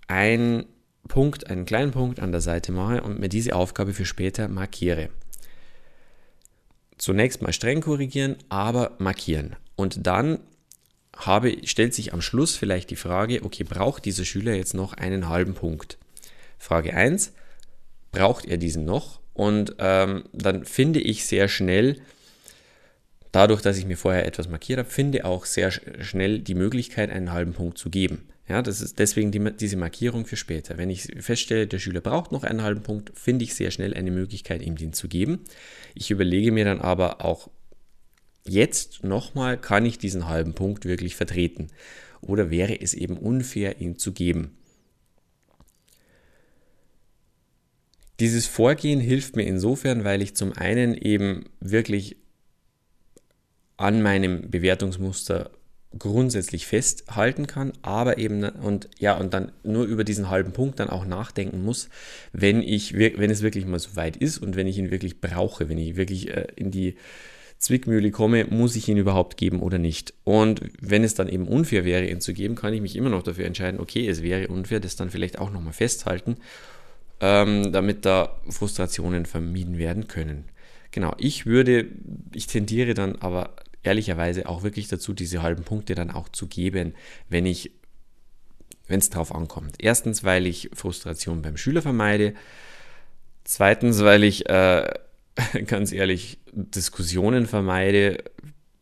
einen 0.07 0.67
Punkt, 1.09 1.51
einen 1.51 1.65
kleinen 1.65 1.91
Punkt 1.91 2.21
an 2.21 2.31
der 2.31 2.41
Seite 2.41 2.71
mache 2.71 3.03
und 3.03 3.19
mir 3.19 3.29
diese 3.29 3.57
Aufgabe 3.57 3.93
für 3.93 4.05
später 4.05 4.47
markiere 4.47 5.09
zunächst 6.99 7.43
mal 7.43 7.53
streng 7.53 7.81
korrigieren, 7.81 8.37
aber 8.49 8.93
markieren. 8.99 9.57
Und 9.75 10.07
dann 10.07 10.41
habe, 11.17 11.57
stellt 11.65 11.95
sich 11.95 12.13
am 12.13 12.21
Schluss 12.21 12.57
vielleicht 12.57 12.91
die 12.91 12.97
Frage, 12.97 13.43
okay, 13.43 13.65
braucht 13.65 14.05
dieser 14.05 14.25
Schüler 14.25 14.55
jetzt 14.55 14.75
noch 14.75 14.93
einen 14.93 15.29
halben 15.29 15.55
Punkt? 15.55 15.99
Frage 16.59 16.95
1, 16.95 17.33
braucht 18.13 18.45
er 18.47 18.57
diesen 18.57 18.85
noch? 18.85 19.21
Und 19.35 19.77
ähm, 19.79 20.25
dann 20.33 20.65
finde 20.65 21.01
ich 21.01 21.27
sehr 21.27 21.49
schnell, 21.49 22.01
dadurch, 23.37 23.61
dass 23.61 23.77
ich 23.77 23.85
mir 23.85 23.99
vorher 23.99 24.27
etwas 24.27 24.49
markiert 24.49 24.79
habe, 24.79 24.89
finde 24.89 25.27
auch 25.27 25.45
sehr 25.45 25.71
schnell 25.71 26.41
die 26.41 26.55
Möglichkeit, 26.55 27.11
einen 27.11 27.33
halben 27.33 27.53
Punkt 27.53 27.77
zu 27.77 27.91
geben. 27.91 28.23
Ja, 28.49 28.63
das 28.63 28.81
ist 28.81 28.99
deswegen 28.99 29.31
die, 29.31 29.53
diese 29.53 29.77
Markierung 29.77 30.25
für 30.25 30.37
später. 30.37 30.79
Wenn 30.79 30.89
ich 30.89 31.09
feststelle, 31.21 31.67
der 31.67 31.79
Schüler 31.79 32.01
braucht 32.01 32.33
noch 32.33 32.45
einen 32.45 32.63
halben 32.63 32.83
Punkt, 32.83 33.13
finde 33.15 33.45
ich 33.45 33.55
sehr 33.55 33.71
schnell 33.71 33.93
eine 33.93 34.11
Möglichkeit, 34.11 34.63
ihm 34.63 34.77
den 34.77 34.95
zu 34.95 35.07
geben. 35.07 35.41
Ich 35.95 36.11
überlege 36.11 36.51
mir 36.51 36.65
dann 36.65 36.81
aber 36.81 37.27
auch 37.27 37.51
jetzt 38.47 39.05
nochmal, 39.05 39.61
kann 39.61 39.85
ich 39.85 39.99
diesen 39.99 40.29
halben 40.29 40.55
Punkt 40.55 40.87
wirklich 40.87 41.15
vertreten? 41.15 41.67
Oder 42.23 42.51
wäre 42.51 42.81
es 42.81 42.95
eben 42.95 43.19
unfair, 43.19 43.83
ihn 43.83 43.99
zu 43.99 44.13
geben? 44.13 44.57
Dieses 48.19 48.47
Vorgehen 48.47 49.01
hilft 49.01 49.37
mir 49.37 49.45
insofern, 49.45 50.05
weil 50.05 50.23
ich 50.23 50.35
zum 50.35 50.55
einen 50.55 50.95
eben 50.95 51.45
wirklich 51.61 52.17
an 53.77 54.03
meinem 54.03 54.51
Bewertungsmuster 54.51 55.51
grundsätzlich 55.99 56.67
festhalten 56.67 57.47
kann, 57.47 57.73
aber 57.83 58.19
eben 58.19 58.45
und 58.45 58.89
ja 58.99 59.17
und 59.17 59.33
dann 59.33 59.53
nur 59.63 59.85
über 59.85 60.05
diesen 60.05 60.29
halben 60.29 60.53
Punkt 60.53 60.79
dann 60.81 60.91
auch 60.91 61.07
nachdenken 61.07 61.65
muss, 61.65 61.89
wenn 62.33 62.63
ich 62.63 62.95
wenn 62.95 63.31
es 63.31 63.43
wirklich 63.43 63.67
mal 63.67 63.79
so 63.79 63.97
weit 63.97 64.17
ist 64.17 64.39
und 64.39 64.57
wenn 64.57 64.67
ich 64.67 64.79
ihn 64.79 64.91
wirklich 64.91 65.21
brauche, 65.21 65.69
wenn 65.69 65.79
ich 65.79 65.97
wirklich 65.97 66.29
äh, 66.29 66.49
in 66.57 66.71
die 66.71 66.97
Zwickmühle 67.59 68.11
komme, 68.11 68.45
muss 68.47 68.77
ich 68.77 68.89
ihn 68.89 68.99
überhaupt 68.99 69.39
geben 69.39 69.61
oder 69.61 69.79
nicht. 69.79 70.13
Und 70.25 70.61
wenn 70.81 71.05
es 71.05 71.15
dann 71.15 71.29
eben 71.29 71.49
unfair 71.49 71.87
wäre, 71.87 72.07
ihn 72.07 72.21
zu 72.21 72.35
geben, 72.35 72.55
kann 72.55 72.75
ich 72.75 72.83
mich 72.83 72.97
immer 72.97 73.09
noch 73.09 73.23
dafür 73.23 73.47
entscheiden, 73.47 73.81
okay, 73.81 74.07
es 74.07 74.23
wäre 74.23 74.49
unfair, 74.49 74.79
das 74.79 74.97
dann 74.97 75.09
vielleicht 75.09 75.39
auch 75.39 75.51
nochmal 75.51 75.73
festhalten, 75.73 76.37
ähm, 77.21 77.73
damit 77.73 78.05
da 78.05 78.39
Frustrationen 78.51 79.25
vermieden 79.25 79.79
werden 79.79 80.07
können. 80.07 80.45
Genau, 80.91 81.15
ich 81.19 81.47
würde, 81.47 81.87
ich 82.35 82.47
tendiere 82.47 82.95
dann 82.95 83.17
aber 83.17 83.57
ehrlicherweise 83.87 84.49
auch 84.49 84.63
wirklich 84.63 84.89
dazu, 84.89 85.13
diese 85.13 85.43
halben 85.43 85.65
Punkte 85.65 85.95
dann 85.95 86.11
auch 86.11 86.29
zu 86.29 86.47
geben, 86.47 86.95
wenn 87.29 87.47
ich, 87.47 87.73
wenn 88.87 88.99
es 88.99 89.11
drauf 89.11 89.35
ankommt. 89.35 89.77
Erstens, 89.79 90.25
weil 90.25 90.47
ich 90.47 90.71
Frustration 90.73 91.43
beim 91.43 91.57
Schüler 91.57 91.83
vermeide. 91.83 92.35
Zweitens, 93.45 94.03
weil 94.03 94.25
ich 94.25 94.49
äh, 94.49 94.93
ganz 95.67 95.93
ehrlich 95.93 96.39
Diskussionen 96.53 97.47
vermeide. 97.47 98.25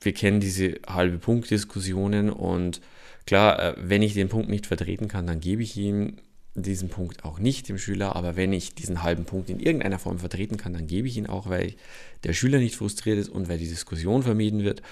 Wir 0.00 0.12
kennen 0.12 0.40
diese 0.40 0.80
halbe 0.86 1.18
Punkt-Diskussionen 1.18 2.30
und 2.30 2.80
klar, 3.26 3.58
äh, 3.60 3.74
wenn 3.78 4.02
ich 4.02 4.14
den 4.14 4.28
Punkt 4.28 4.48
nicht 4.48 4.66
vertreten 4.66 5.08
kann, 5.08 5.26
dann 5.26 5.40
gebe 5.40 5.62
ich 5.62 5.76
ihm 5.76 6.16
diesen 6.54 6.88
Punkt 6.88 7.24
auch 7.24 7.38
nicht 7.38 7.68
dem 7.68 7.78
Schüler, 7.78 8.14
aber 8.14 8.36
wenn 8.36 8.52
ich 8.52 8.74
diesen 8.74 9.02
halben 9.02 9.24
Punkt 9.24 9.50
in 9.50 9.58
irgendeiner 9.58 9.98
Form 9.98 10.18
vertreten 10.18 10.56
kann, 10.56 10.72
dann 10.72 10.86
gebe 10.86 11.08
ich 11.08 11.16
ihn 11.16 11.26
auch, 11.26 11.48
weil 11.48 11.74
der 12.22 12.32
Schüler 12.32 12.58
nicht 12.58 12.76
frustriert 12.76 13.18
ist 13.18 13.28
und 13.28 13.48
weil 13.48 13.58
die 13.58 13.68
Diskussion 13.68 14.22
vermieden 14.22 14.62
wird. 14.62 14.82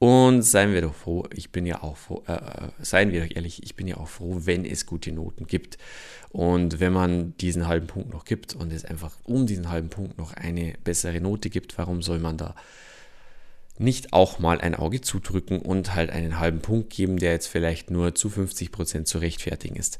Und 0.00 0.42
seien 0.42 0.72
wir 0.72 0.80
doch 0.80 0.94
froh, 0.94 1.28
ich 1.32 1.52
bin 1.52 1.64
ja 1.64 1.84
auch 1.84 1.96
froh, 1.96 2.24
äh, 2.26 2.70
seien 2.80 3.12
wir 3.12 3.24
doch 3.24 3.36
ehrlich, 3.36 3.62
ich 3.62 3.76
bin 3.76 3.86
ja 3.86 3.98
auch 3.98 4.08
froh, 4.08 4.40
wenn 4.42 4.64
es 4.64 4.84
gute 4.84 5.12
Noten 5.12 5.46
gibt. 5.46 5.78
Und 6.30 6.80
wenn 6.80 6.92
man 6.92 7.36
diesen 7.36 7.68
halben 7.68 7.86
Punkt 7.86 8.10
noch 8.10 8.24
gibt 8.24 8.54
und 8.54 8.72
es 8.72 8.84
einfach 8.84 9.12
um 9.22 9.46
diesen 9.46 9.70
halben 9.70 9.90
Punkt 9.90 10.18
noch 10.18 10.32
eine 10.32 10.74
bessere 10.82 11.20
Note 11.20 11.50
gibt, 11.50 11.78
warum 11.78 12.02
soll 12.02 12.18
man 12.18 12.36
da 12.36 12.56
nicht 13.78 14.12
auch 14.12 14.38
mal 14.38 14.60
ein 14.60 14.74
Auge 14.74 15.00
zudrücken 15.02 15.60
und 15.60 15.94
halt 15.94 16.10
einen 16.10 16.40
halben 16.40 16.60
Punkt 16.60 16.90
geben, 16.90 17.18
der 17.18 17.32
jetzt 17.32 17.46
vielleicht 17.46 17.90
nur 17.90 18.14
zu 18.14 18.28
50 18.28 18.72
Prozent 18.72 19.06
zu 19.06 19.18
rechtfertigen 19.18 19.76
ist. 19.76 19.98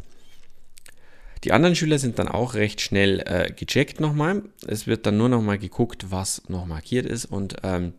Die 1.45 1.53
anderen 1.53 1.75
Schüler 1.75 1.99
sind 1.99 2.19
dann 2.19 2.29
auch 2.29 2.55
recht 2.55 2.81
schnell 2.81 3.21
äh, 3.27 3.53
gecheckt 3.53 4.01
nochmal. 4.01 4.43
Es 4.67 4.87
wird 4.87 5.07
dann 5.07 5.17
nur 5.17 5.29
nochmal 5.29 5.59
geguckt, 5.59 6.11
was 6.11 6.43
noch 6.49 6.67
markiert 6.67 7.05
ist 7.05 7.25
und 7.25 7.57
ähm, 7.65 7.95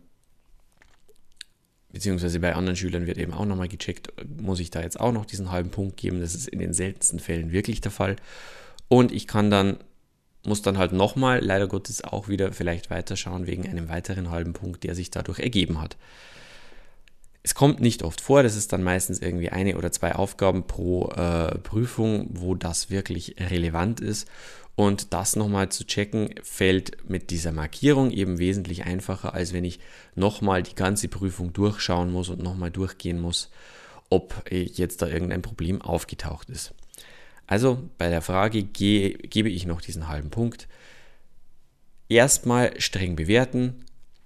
beziehungsweise 1.92 2.40
bei 2.40 2.54
anderen 2.54 2.76
Schülern 2.76 3.06
wird 3.06 3.18
eben 3.18 3.32
auch 3.32 3.44
nochmal 3.44 3.68
gecheckt, 3.68 4.12
muss 4.40 4.60
ich 4.60 4.70
da 4.70 4.82
jetzt 4.82 4.98
auch 4.98 5.12
noch 5.12 5.26
diesen 5.26 5.50
halben 5.50 5.70
Punkt 5.70 5.96
geben. 5.96 6.20
Das 6.20 6.34
ist 6.34 6.48
in 6.48 6.58
den 6.58 6.74
seltensten 6.74 7.20
Fällen 7.20 7.52
wirklich 7.52 7.80
der 7.80 7.92
Fall. 7.92 8.16
Und 8.88 9.12
ich 9.12 9.26
kann 9.26 9.50
dann, 9.50 9.76
muss 10.44 10.60
dann 10.60 10.76
halt 10.76 10.92
nochmal, 10.92 11.42
leider 11.42 11.68
Gottes 11.68 12.02
auch 12.02 12.28
wieder 12.28 12.52
vielleicht 12.52 12.90
weiterschauen 12.90 13.46
wegen 13.46 13.68
einem 13.68 13.88
weiteren 13.88 14.30
halben 14.30 14.54
Punkt, 14.54 14.84
der 14.84 14.94
sich 14.94 15.10
dadurch 15.10 15.38
ergeben 15.38 15.80
hat. 15.80 15.96
Es 17.44 17.54
kommt 17.54 17.78
nicht 17.78 18.02
oft 18.02 18.20
vor, 18.20 18.42
das 18.42 18.56
ist 18.56 18.72
dann 18.72 18.82
meistens 18.82 19.20
irgendwie 19.20 19.50
eine 19.50 19.76
oder 19.76 19.92
zwei 19.92 20.16
Aufgaben 20.16 20.66
pro 20.66 21.10
äh, 21.10 21.56
Prüfung, 21.58 22.30
wo 22.32 22.56
das 22.56 22.90
wirklich 22.90 23.36
relevant 23.38 24.00
ist. 24.00 24.26
Und 24.76 25.12
das 25.12 25.36
nochmal 25.36 25.68
zu 25.68 25.86
checken, 25.86 26.34
fällt 26.42 27.08
mit 27.08 27.30
dieser 27.30 27.52
Markierung 27.52 28.10
eben 28.10 28.38
wesentlich 28.38 28.86
einfacher, 28.86 29.32
als 29.32 29.52
wenn 29.52 29.64
ich 29.64 29.78
nochmal 30.16 30.64
die 30.64 30.74
ganze 30.74 31.06
Prüfung 31.06 31.52
durchschauen 31.52 32.10
muss 32.10 32.28
und 32.28 32.42
nochmal 32.42 32.72
durchgehen 32.72 33.20
muss, 33.20 33.52
ob 34.10 34.42
jetzt 34.50 35.00
da 35.00 35.06
irgendein 35.06 35.42
Problem 35.42 35.80
aufgetaucht 35.80 36.50
ist. 36.50 36.74
Also 37.46 37.88
bei 37.98 38.08
der 38.08 38.22
Frage, 38.22 38.64
gebe 38.64 39.48
ich 39.48 39.66
noch 39.66 39.80
diesen 39.80 40.08
halben 40.08 40.30
Punkt? 40.30 40.66
erstmal 42.08 42.78
streng 42.80 43.16
bewerten, 43.16 43.84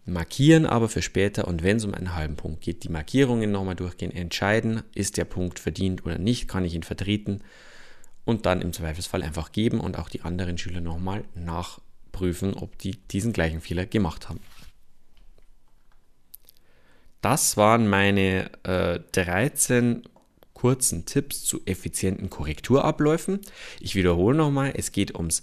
markieren 0.08 0.66
aber 0.66 0.88
für 0.88 1.02
später 1.02 1.46
und 1.46 1.62
wenn 1.62 1.76
es 1.76 1.84
um 1.84 1.94
einen 1.94 2.14
halben 2.14 2.36
Punkt 2.36 2.62
geht, 2.62 2.84
die 2.84 2.88
Markierungen 2.88 3.52
nochmal 3.52 3.76
durchgehen, 3.76 4.10
entscheiden, 4.10 4.82
ist 4.94 5.16
der 5.16 5.24
Punkt 5.24 5.58
verdient 5.58 6.04
oder 6.04 6.18
nicht, 6.18 6.48
kann 6.48 6.64
ich 6.64 6.74
ihn 6.74 6.82
vertreten 6.82 7.42
und 8.24 8.46
dann 8.46 8.60
im 8.60 8.72
Zweifelsfall 8.72 9.22
einfach 9.22 9.52
geben 9.52 9.80
und 9.80 9.98
auch 9.98 10.08
die 10.08 10.22
anderen 10.22 10.58
Schüler 10.58 10.80
nochmal 10.80 11.24
nachprüfen, 11.34 12.54
ob 12.54 12.78
die 12.78 12.96
diesen 13.10 13.32
gleichen 13.32 13.60
Fehler 13.60 13.86
gemacht 13.86 14.28
haben. 14.28 14.40
Das 17.20 17.56
waren 17.56 17.88
meine 17.88 18.50
äh, 18.64 19.00
13 19.12 20.04
kurzen 20.54 21.06
Tipps 21.06 21.44
zu 21.44 21.60
effizienten 21.66 22.30
Korrekturabläufen. 22.30 23.40
Ich 23.80 23.94
wiederhole 23.94 24.36
nochmal, 24.36 24.72
es 24.76 24.92
geht 24.92 25.14
ums 25.14 25.42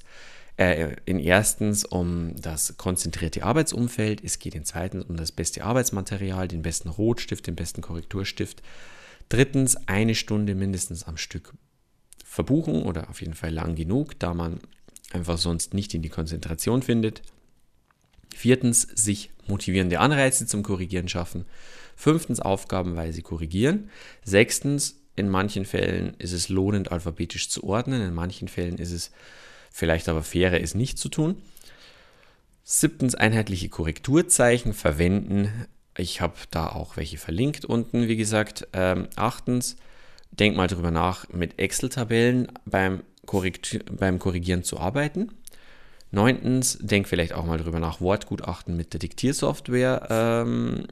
äh, 0.58 0.96
in 1.06 1.20
erstens 1.20 1.84
um 1.84 2.36
das 2.36 2.78
konzentrierte 2.78 3.44
Arbeitsumfeld, 3.44 4.24
es 4.24 4.40
geht 4.40 4.56
in 4.56 4.64
zweitens 4.64 5.06
um 5.06 5.18
das 5.18 5.32
beste 5.32 5.64
Arbeitsmaterial, 5.64 6.48
den 6.48 6.62
besten 6.62 6.90
Rotstift, 6.90 7.48
den 7.48 7.56
besten 7.56 7.82
Korrekturstift. 7.82 8.62
Drittens 9.30 9.76
eine 9.88 10.16
Stunde 10.16 10.56
mindestens 10.56 11.04
am 11.04 11.18
Stück 11.18 11.54
verbuchen 12.24 12.84
oder 12.84 13.10
auf 13.10 13.22
jeden 13.22 13.34
Fall 13.34 13.52
lang 13.52 13.76
genug, 13.76 14.18
da 14.20 14.34
man 14.34 14.60
einfach 15.12 15.38
sonst 15.38 15.74
nicht 15.74 15.94
in 15.94 16.02
die 16.02 16.10
Konzentration 16.10 16.82
findet. 16.82 17.22
Viertens, 18.36 18.82
sich 18.82 19.32
motivierende 19.48 20.00
Anreize 20.00 20.46
zum 20.46 20.64
Korrigieren 20.64 21.08
schaffen. 21.08 21.46
Fünftens, 21.96 22.40
aufgabenweise 22.40 23.22
korrigieren. 23.22 23.90
Sechstens, 24.24 25.00
in 25.16 25.30
manchen 25.30 25.66
Fällen 25.66 26.14
ist 26.18 26.34
es 26.34 26.50
lohnend, 26.50 26.92
alphabetisch 26.92 27.50
zu 27.50 27.64
ordnen. 27.64 28.02
In 28.02 28.14
manchen 28.14 28.50
Fällen 28.50 28.78
ist 28.78 28.92
es 28.92 29.12
vielleicht 29.76 30.08
aber 30.08 30.24
fairer, 30.24 30.62
es 30.62 30.74
nicht 30.74 30.98
zu 30.98 31.10
tun. 31.10 31.36
Siebtens, 32.64 33.14
einheitliche 33.14 33.68
Korrekturzeichen 33.68 34.74
verwenden. 34.74 35.50
Ich 35.98 36.22
habe 36.22 36.36
da 36.50 36.70
auch 36.70 36.96
welche 36.96 37.18
verlinkt 37.18 37.66
unten, 37.66 38.08
wie 38.08 38.16
gesagt. 38.16 38.70
Ähm, 38.72 39.10
achtens, 39.18 39.76
denk 40.32 40.56
mal 40.56 40.68
drüber 40.68 40.92
nach, 40.92 41.28
mit 41.28 41.60
Excel-Tabellen 41.60 42.54
beim, 42.66 43.04
beim 43.92 44.18
Korrigieren 44.18 44.64
zu 44.64 44.80
arbeiten. 44.80 45.34
Neuntens, 46.10 46.78
denk 46.80 47.10
vielleicht 47.10 47.34
auch 47.34 47.46
mal 47.46 47.58
drüber 47.58 47.82
nach, 47.82 48.00
Wortgutachten 48.00 48.78
mit 48.78 48.94
der 48.94 49.02
Diktiersoftware 49.02 50.08
ähm, 50.10 50.88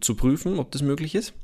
zu 0.00 0.14
prüfen, 0.14 0.58
ob 0.58 0.70
das 0.70 0.80
möglich 0.80 1.14
ist. 1.14 1.34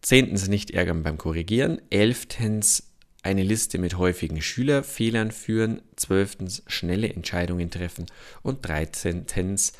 Zehntens, 0.00 0.46
nicht 0.46 0.70
ärgern 0.70 1.02
beim 1.02 1.18
Korrigieren. 1.18 1.80
Elftens, 1.90 2.93
eine 3.24 3.42
Liste 3.42 3.78
mit 3.78 3.96
häufigen 3.96 4.40
Schülerfehlern 4.40 5.30
führen. 5.30 5.82
Zwölftens, 5.96 6.62
schnelle 6.66 7.08
Entscheidungen 7.08 7.70
treffen. 7.70 8.06
Und 8.42 8.66
dreizehntens, 8.66 9.72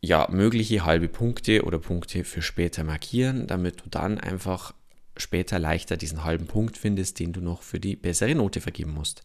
ja, 0.00 0.28
mögliche 0.30 0.84
halbe 0.84 1.08
Punkte 1.08 1.64
oder 1.64 1.78
Punkte 1.78 2.24
für 2.24 2.40
später 2.40 2.84
markieren, 2.84 3.48
damit 3.48 3.80
du 3.80 3.90
dann 3.90 4.18
einfach 4.18 4.72
später 5.16 5.58
leichter 5.58 5.96
diesen 5.96 6.22
halben 6.22 6.46
Punkt 6.46 6.78
findest, 6.78 7.18
den 7.18 7.32
du 7.32 7.40
noch 7.40 7.62
für 7.62 7.80
die 7.80 7.96
bessere 7.96 8.36
Note 8.36 8.60
vergeben 8.60 8.92
musst. 8.92 9.24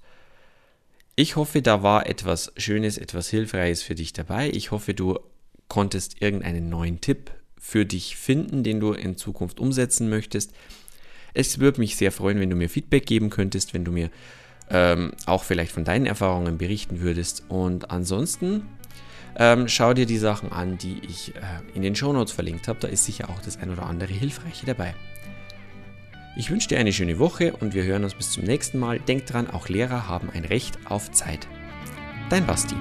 Ich 1.16 1.36
hoffe, 1.36 1.62
da 1.62 1.84
war 1.84 2.08
etwas 2.08 2.52
Schönes, 2.58 2.98
etwas 2.98 3.30
Hilfreiches 3.30 3.84
für 3.84 3.94
dich 3.94 4.14
dabei. 4.14 4.50
Ich 4.50 4.72
hoffe, 4.72 4.96
du 4.96 5.20
konntest 5.68 6.20
irgendeinen 6.24 6.70
neuen 6.70 7.00
Tipp 7.02 7.30
für 7.60 7.86
dich 7.86 8.18
finden, 8.18 8.64
den 8.64 8.80
du 8.80 8.94
in 8.94 9.16
Zukunft 9.16 9.60
umsetzen 9.60 10.10
möchtest. 10.10 10.52
Es 11.34 11.60
würde 11.60 11.80
mich 11.80 11.96
sehr 11.96 12.12
freuen, 12.12 12.40
wenn 12.40 12.50
du 12.50 12.56
mir 12.56 12.70
Feedback 12.70 13.06
geben 13.06 13.30
könntest, 13.30 13.74
wenn 13.74 13.86
du 13.86 13.92
mir 13.92 14.10
ähm, 14.70 15.12
auch 15.26 15.44
vielleicht 15.44 15.72
von 15.72 15.84
deinen 15.84 16.06
Erfahrungen 16.06 16.58
berichten 16.58 17.02
würdest. 17.02 17.44
Und 17.50 17.92
ansonsten 17.92 18.64
ähm, 19.38 19.68
schau 19.68 19.94
dir 19.94 20.06
die 20.06 20.18
Sachen 20.18 20.52
an, 20.52 20.78
die 20.78 21.00
ich 21.08 21.36
äh, 21.36 21.40
in 21.74 21.82
den 21.82 21.96
Shownotes 21.96 22.34
verlinkt 22.34 22.68
habe. 22.68 22.80
Da 22.80 22.88
ist 22.88 23.06
sicher 23.06 23.30
auch 23.30 23.42
das 23.42 23.58
ein 23.58 23.72
oder 23.72 23.84
andere 23.84 24.14
Hilfreiche 24.14 24.66
dabei. 24.66 24.94
Ich 26.36 26.50
wünsche 26.50 26.68
dir 26.68 26.80
eine 26.80 26.94
schöne 26.94 27.20
Woche 27.20 27.54
und 27.54 27.76
wir 27.76 27.84
hören 27.84 28.04
uns 28.04 28.16
bis 28.16 28.32
zum 28.32 28.44
nächsten 28.44 28.80
Mal. 28.80 29.00
Denk 29.00 29.28
dran, 29.28 29.50
auch 29.50 29.70
Lehrer 29.70 30.08
haben 30.08 30.30
ein 30.32 30.46
Recht 30.46 30.78
auf 30.86 31.12
Zeit. 31.12 31.48
Dein 32.30 32.46
Basti. 32.48 32.76